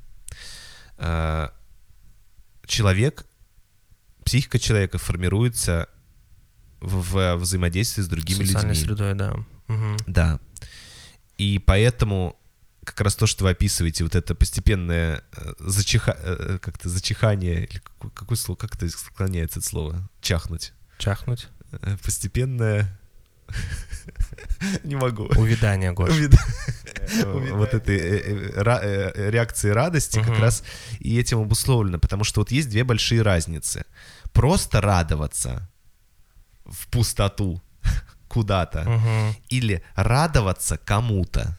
[0.98, 1.48] Э,
[2.66, 3.24] Человек,
[4.24, 5.88] психика человека формируется
[6.80, 8.84] в, в взаимодействии с другими Социальной людьми.
[8.86, 9.34] средой, да.
[9.68, 9.96] Мгм.
[10.06, 10.38] Да.
[11.38, 12.36] И поэтому
[12.84, 16.16] как раз то, что вы описываете, вот это постепенное э, зачиха...
[16.18, 20.08] э, как-то зачихание, или какое, какое слово, как это склоняется это слово?
[20.20, 20.72] Чахнуть.
[20.98, 21.48] Чахнуть.
[21.72, 22.98] Э, Постепенное...
[24.84, 25.24] Не могу.
[25.36, 26.10] Увядание, Гош.
[26.10, 26.38] Увида-
[27.10, 27.24] Э,
[27.54, 30.62] Вот этой э, э, ра- э, реакции радости как раз
[31.00, 33.84] и этим обусловлено, потому что вот есть две большие разницы.
[34.32, 35.68] Просто радоваться
[36.66, 37.62] в пустоту
[38.28, 39.34] куда-то Мгм.
[39.48, 41.58] или радоваться кому-то.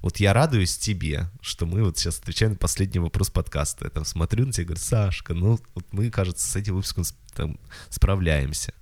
[0.00, 3.86] Вот я радуюсь тебе, что мы вот сейчас отвечаем на последний вопрос подкаста.
[3.86, 7.04] Я там смотрю на тебя и говорю, Сашка, ну вот мы, кажется, с этим выпуском
[7.34, 8.74] там, справляемся.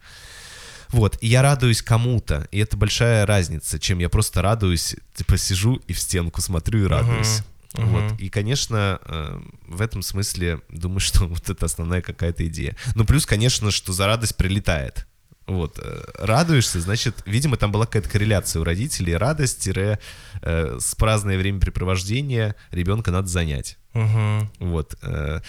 [0.89, 5.77] Вот, и я радуюсь кому-то, и это большая разница, чем я просто радуюсь, типа сижу
[5.87, 7.39] и в стенку смотрю и радуюсь.
[7.39, 7.89] Мгм.
[7.89, 8.21] Вот.
[8.21, 12.77] И, конечно, э, в этом смысле думаю, что вот это основная какая-то идея.
[12.95, 15.07] Ну, плюс, конечно, что за радость прилетает.
[15.47, 19.17] Вот, э, радуешься, значит, видимо, там была какая-то корреляция у родителей.
[19.17, 19.99] Радость тире,
[20.41, 23.77] э, с праздное времяпрепровождение ребенка надо занять.
[23.93, 24.51] Мгм.
[24.61, 24.95] Вот.
[25.03, 25.41] э,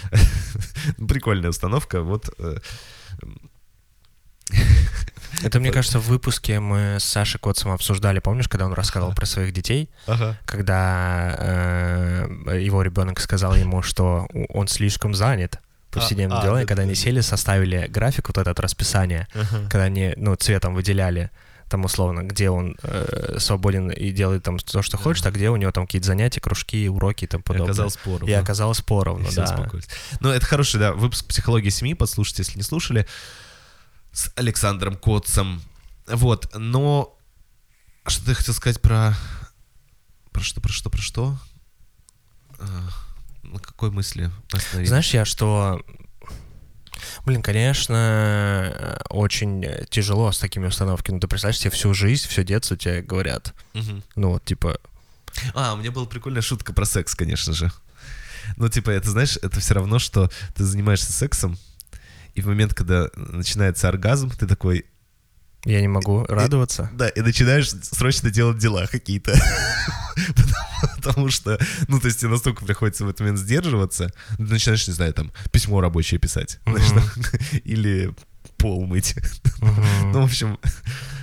[1.08, 2.02] Прикольная установка.
[2.02, 2.30] Вот.
[2.39, 2.58] э,
[5.44, 9.26] Это, мне кажется, в выпуске мы с Сашей Котцем обсуждали, помнишь, когда он рассказывал про
[9.26, 10.38] своих детей, Ага.
[10.46, 15.60] когда э, его ребенок сказал ему, что он слишком занят
[15.94, 17.00] повседневными А, а, делами, да, когда да, они да.
[17.00, 19.64] сели, составили график, вот этот расписание, Ага.
[19.70, 21.30] когда они, ну, цветом выделяли
[21.70, 25.56] там условно, где он э, свободен и делает там то, что хочет, а где у
[25.56, 27.66] него там какие-то занятия, кружки, уроки и тому И подобное.
[27.72, 28.28] оказалось поровну.
[28.28, 29.70] И оказалось И поровну, все да.
[30.20, 33.08] Ну, это хороший, да, выпуск «Психологии семьи», послушайте, если не слушали,
[34.12, 35.64] с Александром Котцем.
[36.06, 37.18] Вот, но
[38.06, 39.16] что ты хотел сказать про...
[40.32, 41.38] Про что, про что, про что?
[43.44, 44.89] На какой мысли остановились?
[44.89, 45.82] Знаешь, я что...
[47.26, 51.16] Блин, конечно, очень тяжело с такими установками.
[51.16, 53.54] Ну, ты представляешь, тебе всю жизнь, все детство тебе говорят.
[53.74, 54.04] Мгм.
[54.16, 54.80] Ну, вот, типа,
[55.54, 57.72] А, у меня была прикольная шутка про секс, конечно же.
[58.58, 61.58] Ну, типа, это, знаешь, это все равно, что ты занимаешься сексом,
[62.36, 64.86] и в момент, когда начинается оргазм, ты такой,
[65.66, 66.89] я не могу радоваться.
[66.93, 69.34] Да, и начинаешь срочно делать дела какие-то.
[70.97, 71.57] Потому- что,
[71.88, 75.82] ну, то есть тебе настолько приходится в этот момент сдерживаться, начинаешь, не знаю, там, письмо
[75.82, 76.59] рабочее писать,
[77.64, 78.14] или
[78.58, 79.16] пол мыть.
[79.62, 80.60] Ну, в общем,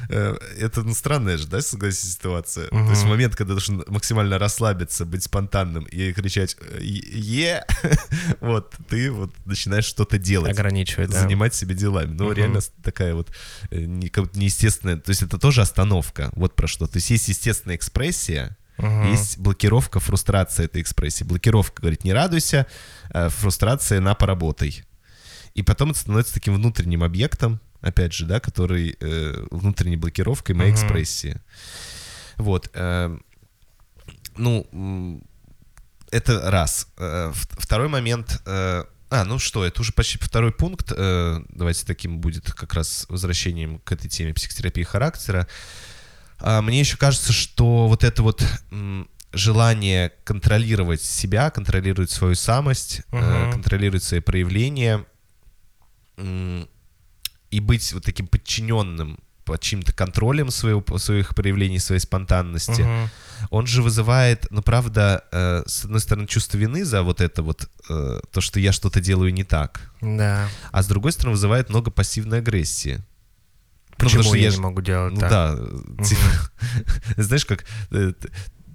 [0.09, 2.69] э, это ну, странная же, да, согласись, ситуация.
[2.69, 7.65] То есть момент, когда должен максимально расслабиться, быть спонтанным и кричать «Е!»,
[8.41, 11.21] вот, ты вот начинаешь что-то делать Ограничивает, да.
[11.21, 12.13] занимать себя делами.
[12.15, 12.35] Ну, Мгм.
[12.35, 13.31] реально такая вот
[13.71, 14.97] э, не- неестественная.
[14.97, 16.31] То есть это тоже остановка.
[16.35, 16.87] Вот про что.
[16.87, 19.11] То есть есть естественная экспрессия, Мгм.
[19.13, 21.25] есть блокировка, фрустрация этой экспрессии.
[21.25, 22.67] Блокировка говорит, не радуйся,
[23.11, 24.85] а фрустрация на поработай.
[25.55, 30.71] И потом это становится таким внутренним объектом, опять же, да, который э, внутренней блокировкой моей
[30.73, 30.81] Мгм.
[30.81, 31.41] экспрессии.
[32.37, 32.71] Вот.
[32.75, 33.19] э,
[34.37, 35.21] ну,
[36.11, 36.89] это раз.
[36.99, 38.41] Э, Второй момент.
[38.47, 40.93] э, А, ну что, это уже почти второй пункт.
[40.97, 45.49] э, Давайте таким будет как раз возвращением к этой теме психотерапии характера.
[46.39, 48.43] А, Мне еще кажется, что вот это вот
[49.33, 53.53] желание контролировать себя, контролировать свою самость, Мгм.
[53.53, 55.05] контролировать свои проявления
[57.51, 63.11] и быть вот таким подчиненным под чьим-то контролем своего, своих проявлений, своей спонтанности, Мгм.
[63.51, 67.69] он же вызывает, ну, правда, э, с одной стороны, чувство вины за вот это вот,
[67.89, 70.49] э, то, что я что-то делаю не так, Да.
[70.71, 73.01] а с другой стороны, вызывает много пассивной агрессии.
[73.97, 75.31] Почему потому что я я не ж- могу делать Ну так?
[75.31, 76.21] да, типа,
[77.17, 78.13] знаешь, как э,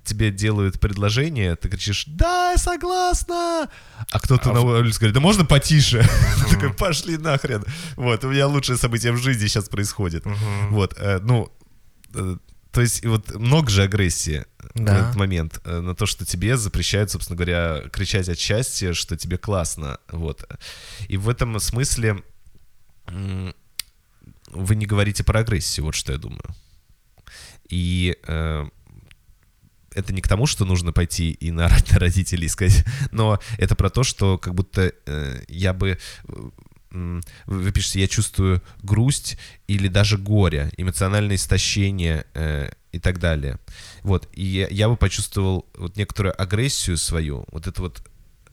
[0.05, 3.69] тебе делают предложение, ты кричишь «Да, я согласна!»
[4.11, 6.01] А кто-то А на в- улице говорит «Да можно потише?»
[6.49, 7.63] Ты такой «Пошли нахрен!»
[7.95, 10.23] Вот, у меня лучшее событие в жизни сейчас происходит.
[10.69, 11.51] Вот, э, ну,
[12.13, 12.37] э,
[12.71, 14.97] то есть вот много же агрессии в Да.
[14.99, 19.37] этот момент э, на то, что тебе запрещают, собственно говоря, кричать от счастья, что тебе
[19.37, 20.43] классно, вот.
[21.07, 22.21] И в этом смысле
[24.51, 26.43] вы не говорите про агрессию, вот что я думаю.
[27.69, 28.65] И э,
[29.95, 33.75] это не к тому, что нужно пойти и наорать на родителей и сказать, но это
[33.75, 35.97] про то, что как будто э, я бы...
[36.27, 39.37] э, вы пишете, я чувствую грусть
[39.67, 43.59] или даже горе, эмоциональное истощение э, и так далее.
[44.01, 48.01] Вот, и я, я бы почувствовал вот некоторую агрессию свою, вот это вот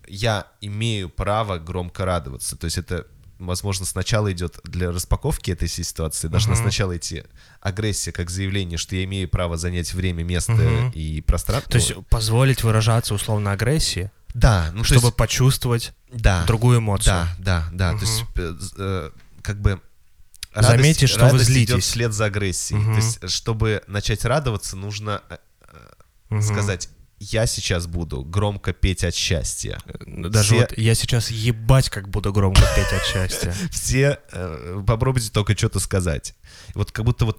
[0.08, 2.56] я имею право громко радоваться.
[2.56, 3.06] То есть это,
[3.46, 6.62] возможно, сначала идет для распаковки этой всей ситуации, должна Мгм.
[6.62, 7.24] сначала идти
[7.60, 10.90] агрессия как заявление, что я имею право занять время, место Мгм.
[10.90, 11.70] и пространство.
[11.70, 17.14] То есть позволить выражаться условно агрессии, да, ну то чтобы есть, почувствовать да, другую эмоцию.
[17.14, 19.10] да, да, да, то есть э, э,
[19.42, 19.80] как бы
[20.54, 21.84] Заметьте, что вы радость идет злитесь.
[21.84, 22.78] вслед за агрессией.
[22.80, 22.94] Мгм.
[22.94, 25.22] То есть, чтобы начать радоваться, нужно
[26.28, 26.42] Мгм.
[26.42, 26.88] сказать:
[27.30, 29.78] я сейчас буду громко петь от счастья.
[30.06, 33.54] Даже все- вот я сейчас ебать как буду громко петь от счастья.
[33.70, 36.34] Все э, попробуйте только что-то сказать.
[36.74, 37.38] Вот как будто вот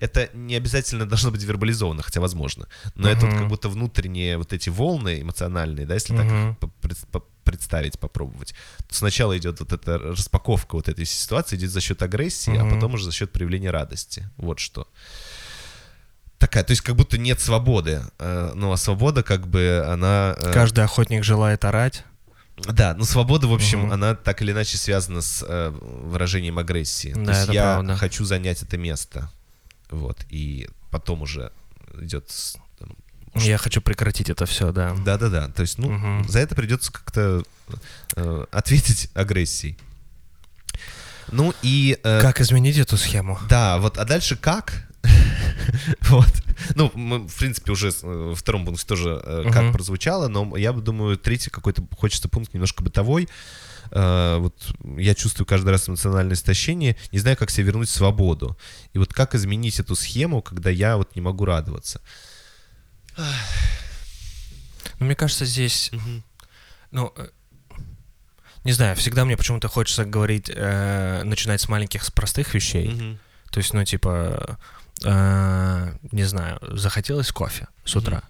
[0.00, 2.66] это не обязательно должно быть вербализовано, хотя возможно.
[2.96, 6.56] Но это вот как будто внутренние вот эти волны эмоциональные, да, если Мгм.
[6.56, 8.54] так представить, попробовать.
[8.88, 12.74] То сначала идет вот эта распаковка вот этой ситуации, идет за счет агрессии, а Мгм.
[12.74, 14.28] потом уже за счет проявления радости.
[14.36, 14.86] Вот что.
[16.38, 18.02] Такая, то есть как будто нет свободы.
[18.18, 20.36] Ну, а свобода как бы она...
[20.38, 22.04] э, Каждый охотник желает орать.
[22.56, 23.92] да, ну свобода, в общем, Мгм.
[23.92, 27.12] она так или иначе связана с э, выражением агрессии.
[27.16, 27.96] Да, То есть я правда.
[27.96, 29.30] хочу занять это место.
[29.90, 30.18] Вот.
[30.30, 31.50] И потом уже
[32.00, 32.30] идет.
[32.78, 32.94] там,
[33.34, 34.94] Я хочу прекратить это все, да.
[35.04, 35.48] Да-да-да.
[35.48, 36.28] То есть, ну, Мгм.
[36.28, 37.42] за это придется как-то
[38.16, 39.76] э, ответить агрессией.
[41.30, 41.98] Ну и.
[42.02, 43.38] э, Как изменить эту схему?
[43.48, 44.87] Да, вот, а дальше как?
[46.08, 46.28] Вот.
[46.74, 50.72] Ну, мы, в принципе, уже э, во втором пункте тоже э, как прозвучало, но я
[50.72, 53.28] думаю, третий какой-то хочется пункт немножко бытовой.
[53.90, 54.54] Э, Вот
[54.96, 58.56] я чувствую каждый раз эмоциональное истощение, не знаю, как себе вернуть свободу.
[58.92, 62.00] И вот как изменить эту схему, когда я вот не могу радоваться.
[64.98, 65.90] Ну, мне кажется, здесь,
[66.90, 67.28] ну, э,
[68.64, 72.88] не знаю, всегда мне почему-то хочется говорить, э, начинать с маленьких, с простых вещей.
[72.88, 73.18] Мгм.
[73.50, 74.58] То есть, ну, типа,
[75.04, 78.22] э, не знаю, захотелось кофе с утра.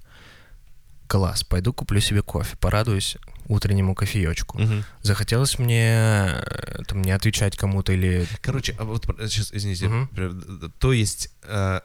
[1.06, 3.16] Класс, пойду куплю себе кофе, порадуюсь
[3.46, 4.58] утреннему кофеечку.
[4.58, 4.84] Мгм.
[5.02, 8.26] Захотелось мне э, там не отвечать кому-то или...
[8.42, 11.80] Короче, а вот сейчас, извините, прер- то есть э,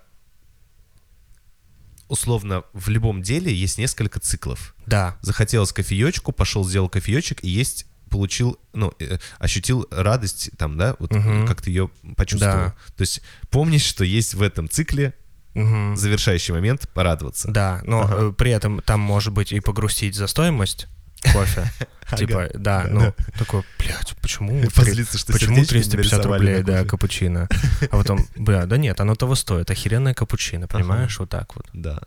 [2.09, 4.75] условно в любом деле есть несколько циклов.
[4.85, 10.95] Да, захотелось кофеечку, пошел, сделал кофеечек и есть получил, ну, э, ощутил радость там, да,
[10.99, 11.47] вот Мгм.
[11.47, 12.53] как ты ее почувствовал.
[12.67, 12.75] Да.
[12.95, 15.13] То есть помнишь, что есть в этом цикле
[15.55, 15.95] Мгм.
[15.97, 17.49] завершающий момент порадоваться.
[17.51, 18.15] да, но Ага.
[18.19, 20.87] э, при этом там может быть и погрустить за стоимость
[21.33, 21.71] кофе.
[22.17, 24.61] Типа, да, ну, такой, блядь, почему...
[24.75, 27.47] Позлиться, что Почему сердечки 350 нарисовали рублей, да, капучино?
[27.91, 29.71] А потом, бля, да нет, оно того стоит.
[29.71, 31.17] Охеренная капучино, понимаешь?
[31.19, 31.65] Вот так вот.
[31.73, 31.99] Да,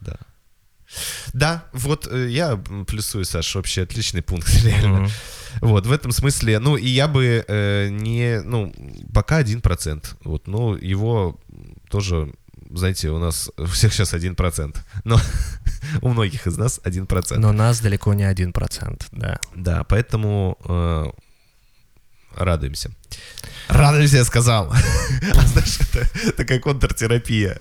[0.00, 0.16] да.
[1.32, 2.56] Да, вот э, я
[2.86, 5.00] плюсую, Саш, вообще отличный пункт, реально.
[5.00, 5.10] Мгм.
[5.60, 8.74] Вот, в этом смысле, ну, и я бы э, не, ну,
[9.12, 11.40] пока 1%, вот, ну, его
[11.88, 12.32] тоже,
[12.70, 15.18] знаете, у нас у всех сейчас 1%, но
[16.02, 17.38] у многих из нас 1%.
[17.38, 19.38] Но нас далеко не один процент, да.
[19.54, 21.06] Да, поэтому э,
[22.36, 22.90] радуемся.
[23.68, 24.72] Радуемся, я сказал.
[25.34, 27.58] А знаешь, это такая контртерапия.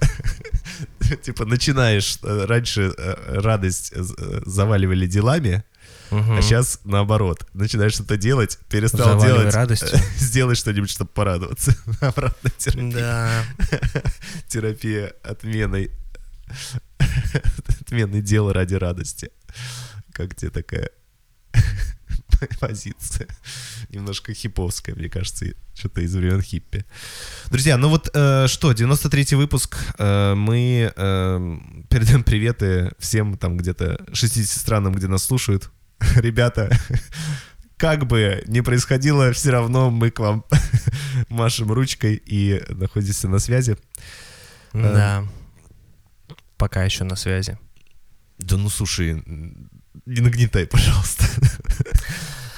[1.24, 4.04] Типа начинаешь, э, раньше э, радость э,
[4.46, 5.64] заваливали делами,
[6.12, 6.38] Мгм.
[6.38, 7.48] а сейчас наоборот.
[7.54, 9.56] Начинаешь что-то делать, перестал Заваливай делать.
[9.56, 10.00] радостью.
[10.18, 11.76] Сделай что-нибудь, чтобы порадоваться.
[12.02, 12.92] Обратная терапия.
[12.92, 13.44] Да.
[14.48, 15.92] Терапия отменой.
[17.82, 19.32] Отменой дела ради радости.
[20.14, 20.90] Как тебе такая
[22.60, 23.28] позиция?
[23.90, 26.86] Немножко хиповская, мне кажется, что-то из времен хиппи.
[27.48, 29.78] Друзья, ну вот э, что, 93-й выпуск.
[29.98, 31.58] Э, мы э,
[31.90, 35.70] передаем приветы всем там где-то 60 странам, где нас слушают.
[36.16, 36.70] Ребята,
[37.78, 40.46] как бы ни происходило, все равно мы к вам
[41.30, 43.78] машем ручкой и находимся на связи.
[44.74, 45.26] Да.
[46.58, 47.58] Пока еще на связи.
[48.38, 49.24] Да ну слушай,
[50.06, 51.26] не нагнетай, пожалуйста.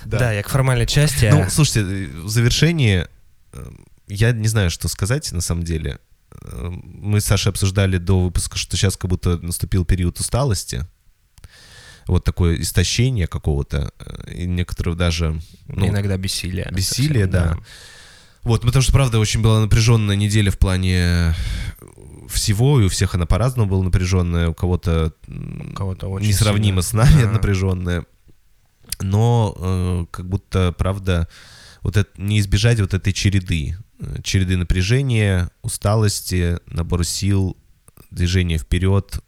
[0.09, 1.29] Да, я к формальной части.
[1.31, 1.83] Ну, слушайте,
[2.23, 3.05] в завершении
[3.53, 3.69] э,
[4.07, 5.99] я не знаю, что сказать на самом деле.
[6.41, 10.85] Э, Мы с Сашей обсуждали до выпуска, что сейчас как будто наступил период усталости.
[12.07, 15.41] Вот такое истощение какого-то, э, и некоторых даже...
[15.67, 16.69] ну, Иногда бессилие.
[16.71, 17.57] бессилие, совсем, да.
[18.43, 21.35] Вот, потому что, правда, очень была напряженная неделя в плане
[22.29, 26.81] всего, и у всех она по-разному была напряженная, у кого-то м, У кого-то очень несравнимо
[26.81, 27.03] сильно.
[27.05, 27.31] с нами Да.
[27.31, 28.05] напряженная.
[29.01, 31.27] Но э, как будто, правда,
[31.81, 33.77] вот это, не избежать вот этой череды.
[33.99, 37.55] э, Череды напряжения, усталости, набор сил,
[38.11, 39.19] движения вперед.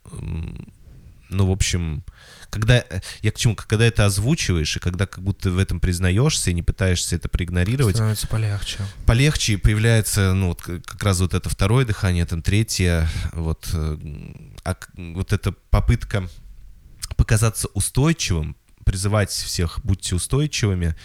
[1.30, 2.04] ну, в общем,
[2.50, 6.50] когда, э, я к чему, когда это озвучиваешь, и когда как будто в этом признаешься
[6.50, 8.80] и не пытаешься это проигнорировать, Становится полегче.
[9.06, 14.76] полегче, и появляется, ну, вот как раз вот это второе дыхание, там третье, вот, а
[14.98, 16.28] вот эта попытка
[17.16, 18.56] показаться устойчивым,
[18.86, 20.96] призывать всех, будьте устойчивыми,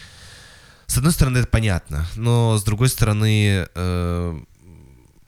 [0.87, 4.41] с одной стороны, это понятно, но с другой стороны, э,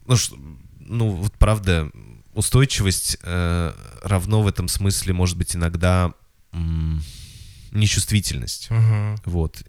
[0.07, 0.35] ну, ш-
[0.81, 1.91] ну, вот правда,
[2.35, 6.13] устойчивость э, равно в этом смысле может быть иногда
[6.53, 7.03] м,
[7.73, 8.71] нечувствительность.
[8.71, 9.17] Мгм.
[9.25, 9.63] Вот.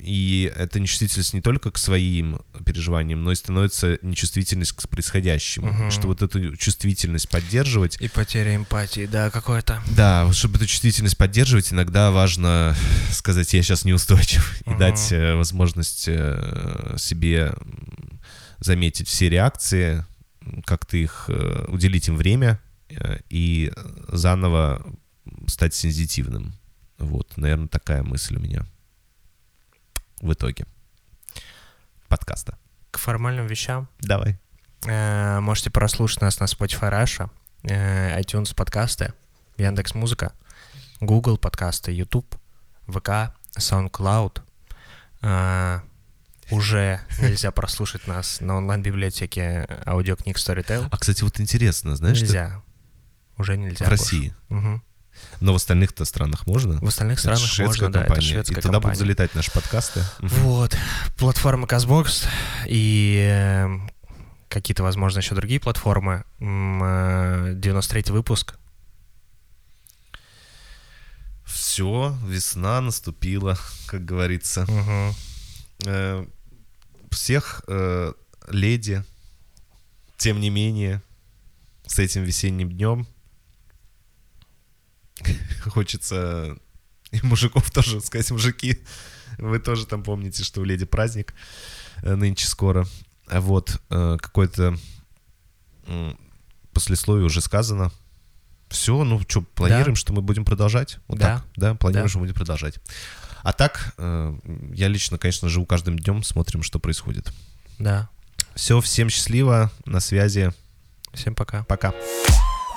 [0.00, 5.68] И эта нечувствительность не только к своим переживаниям, но и становится нечувствительность к происходящему.
[5.68, 5.90] Мгм.
[5.90, 8.00] Что вот эту чувствительность поддерживать.
[8.00, 9.82] И потеря эмпатии, да, какой-то.
[9.96, 12.76] Да, чтобы эту чувствительность поддерживать, иногда важно
[13.10, 14.78] сказать, я сейчас неустойчив, и Мгм.
[14.78, 17.54] дать э, возможность э, себе
[18.58, 20.04] заметить все реакции,
[20.64, 22.60] как-то их, э, уделить им время
[23.28, 23.70] и
[24.08, 24.84] заново
[25.46, 26.54] стать сензитивным.
[27.00, 28.64] Вот, наверное, такая мысль у меня
[30.20, 30.66] в итоге
[32.08, 32.58] подкаста.
[32.90, 33.88] К формальным вещам.
[34.00, 34.38] Давай.
[34.86, 37.30] Э, Можете прослушать нас на Spotify Russia,
[37.62, 39.14] э, iTunes подкасты,
[39.56, 40.32] Яндекс Музыка,
[41.00, 42.34] Google подкасты, YouTube,
[42.86, 44.42] ВК, SoundCloud.
[45.22, 45.80] Э,
[46.50, 50.86] Уже нельзя прослушать нас на онлайн-библиотеке аудиокниг Storytel.
[50.90, 52.62] А, кстати, вот интересно, знаешь, что нельзя.
[53.38, 53.86] Уже нельзя.
[53.86, 53.90] в больше.
[53.90, 54.34] России.
[55.40, 56.78] Но в остальных-то странах можно?
[56.80, 58.26] В остальных Это странах шведская можно, да, это компания.
[58.28, 58.98] шведская И туда будут компания.
[58.98, 60.04] залетать наши подкасты.
[60.20, 60.76] Вот.
[61.18, 62.24] Платформа Казбокс
[62.66, 63.68] и э,
[64.48, 66.24] какие-то, возможно, еще другие платформы.
[66.40, 68.54] М, э, 93 выпуск.
[71.44, 74.66] Все, весна наступила, как говорится.
[75.86, 76.24] Э,
[77.10, 78.12] Всех э,
[78.50, 79.02] леди,
[80.16, 81.02] тем не менее,
[81.86, 83.04] с этим весенним днем
[85.64, 86.56] хочется
[87.10, 88.80] и мужиков тоже сказать, мужики,
[89.38, 91.34] вы тоже там помните, что у леди праздник
[92.02, 92.86] э, нынче скоро.
[93.26, 94.76] А вот э, какое-то
[96.72, 97.90] послесловие уже сказано.
[98.68, 100.98] Все, ну что, планируем, что мы будем продолжать?
[101.08, 101.38] Вот Да.
[101.38, 102.10] так, да, планируем, Да.
[102.10, 102.78] что мы будем продолжать.
[103.42, 104.38] А так, э,
[104.74, 107.32] я лично, конечно, живу каждым днем, смотрим, что происходит.
[107.78, 108.08] Да.
[108.54, 110.52] Все, всем счастливо, на связи,
[111.14, 111.64] Всем пока.
[111.64, 111.92] пока.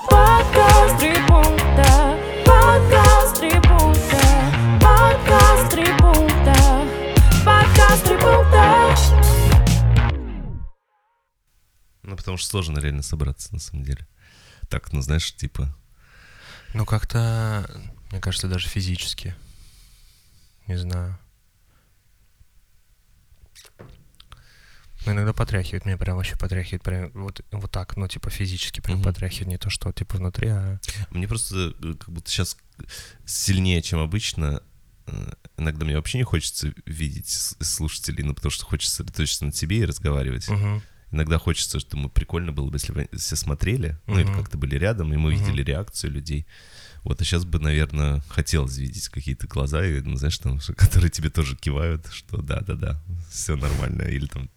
[0.08, 1.28] Пункта,
[2.64, 4.20] подкаст три пункта,
[4.80, 6.54] подкаст три пункта,
[7.44, 8.96] подкаст три пункта.
[12.02, 14.06] Ну, потому что сложно реально собраться, на самом деле.
[14.70, 15.76] Так, ну, знаешь, типа...
[16.72, 17.68] Ну, как-то,
[18.10, 19.34] мне кажется, даже физически.
[20.66, 21.18] Не знаю.
[25.06, 28.98] Ну, иногда потряхивает, меня прям вообще потряхивает, прям вот, вот так, ну, типа физически прям
[28.98, 29.04] Мгм.
[29.04, 30.78] потряхивает, не то, что, типа, внутри, а...
[31.10, 32.56] Мне просто э, как будто сейчас
[33.26, 34.62] сильнее, чем обычно.
[35.06, 39.52] э, Иногда мне вообще не хочется видеть с- слушателей, ну, потому что хочется сосредоточиться на
[39.52, 40.48] тебе и разговаривать.
[40.48, 40.82] Мгм.
[41.12, 44.74] Иногда хочется, что мы прикольно было бы, если бы все смотрели, ну, или как-то были
[44.76, 45.44] рядом, и мы Мгм.
[45.44, 46.46] видели реакцию людей.
[47.04, 51.28] Вот, а сейчас бы, наверное, хотелось видеть какие-то глаза, и, ну, знаешь, там, которые тебе
[51.30, 53.00] тоже кивают, что да-да-да,
[53.30, 54.48] все нормально, или там,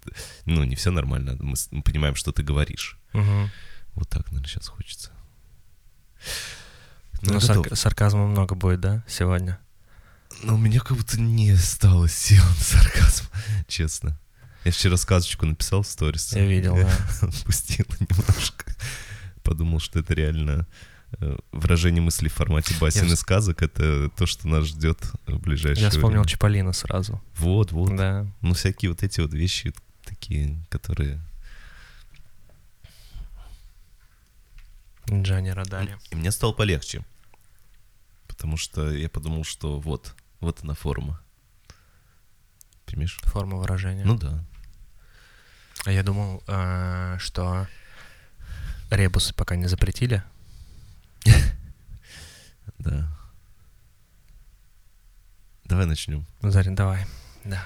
[0.45, 2.97] ну, не все нормально, мы, понимаем, что ты говоришь.
[3.13, 3.51] Мгм.
[3.95, 5.11] Вот так, наверное, сейчас хочется.
[7.21, 7.77] Ну, я сарк- готов.
[7.77, 9.59] сарказма много будет, да, сегодня?
[10.43, 13.25] Но у меня как будто не стало сил на сарказм,
[13.67, 14.17] честно.
[14.63, 16.33] Я вчера сказочку написал в сторис.
[16.33, 16.91] Я видел, да.
[17.27, 18.73] Отпустил немножко.
[19.43, 20.67] Подумал, что это реально
[21.51, 23.61] выражение мыслей в формате басен и сказок.
[23.61, 26.27] Это то, что нас ждет в ближайшее Я вспомнил время.
[26.27, 27.21] Чиполлино сразу.
[27.35, 27.95] Вот, вот.
[27.95, 28.27] Да.
[28.41, 29.73] Ну, всякие вот эти вот вещи
[30.03, 31.21] такие, которые...
[35.09, 35.97] Джани Радали.
[36.11, 37.03] И мне стало полегче.
[38.27, 41.21] Потому что я подумал, что вот, вот она форма.
[42.85, 43.17] Понимаешь?
[43.23, 44.03] Форма выражения.
[44.05, 44.43] Ну да.
[45.85, 47.67] А я думал, э, что
[48.89, 50.23] ребусы пока не запретили.
[52.79, 53.09] Да.
[55.65, 56.25] Давай начнем.
[56.41, 57.05] Зарин, давай.
[57.43, 57.63] Да.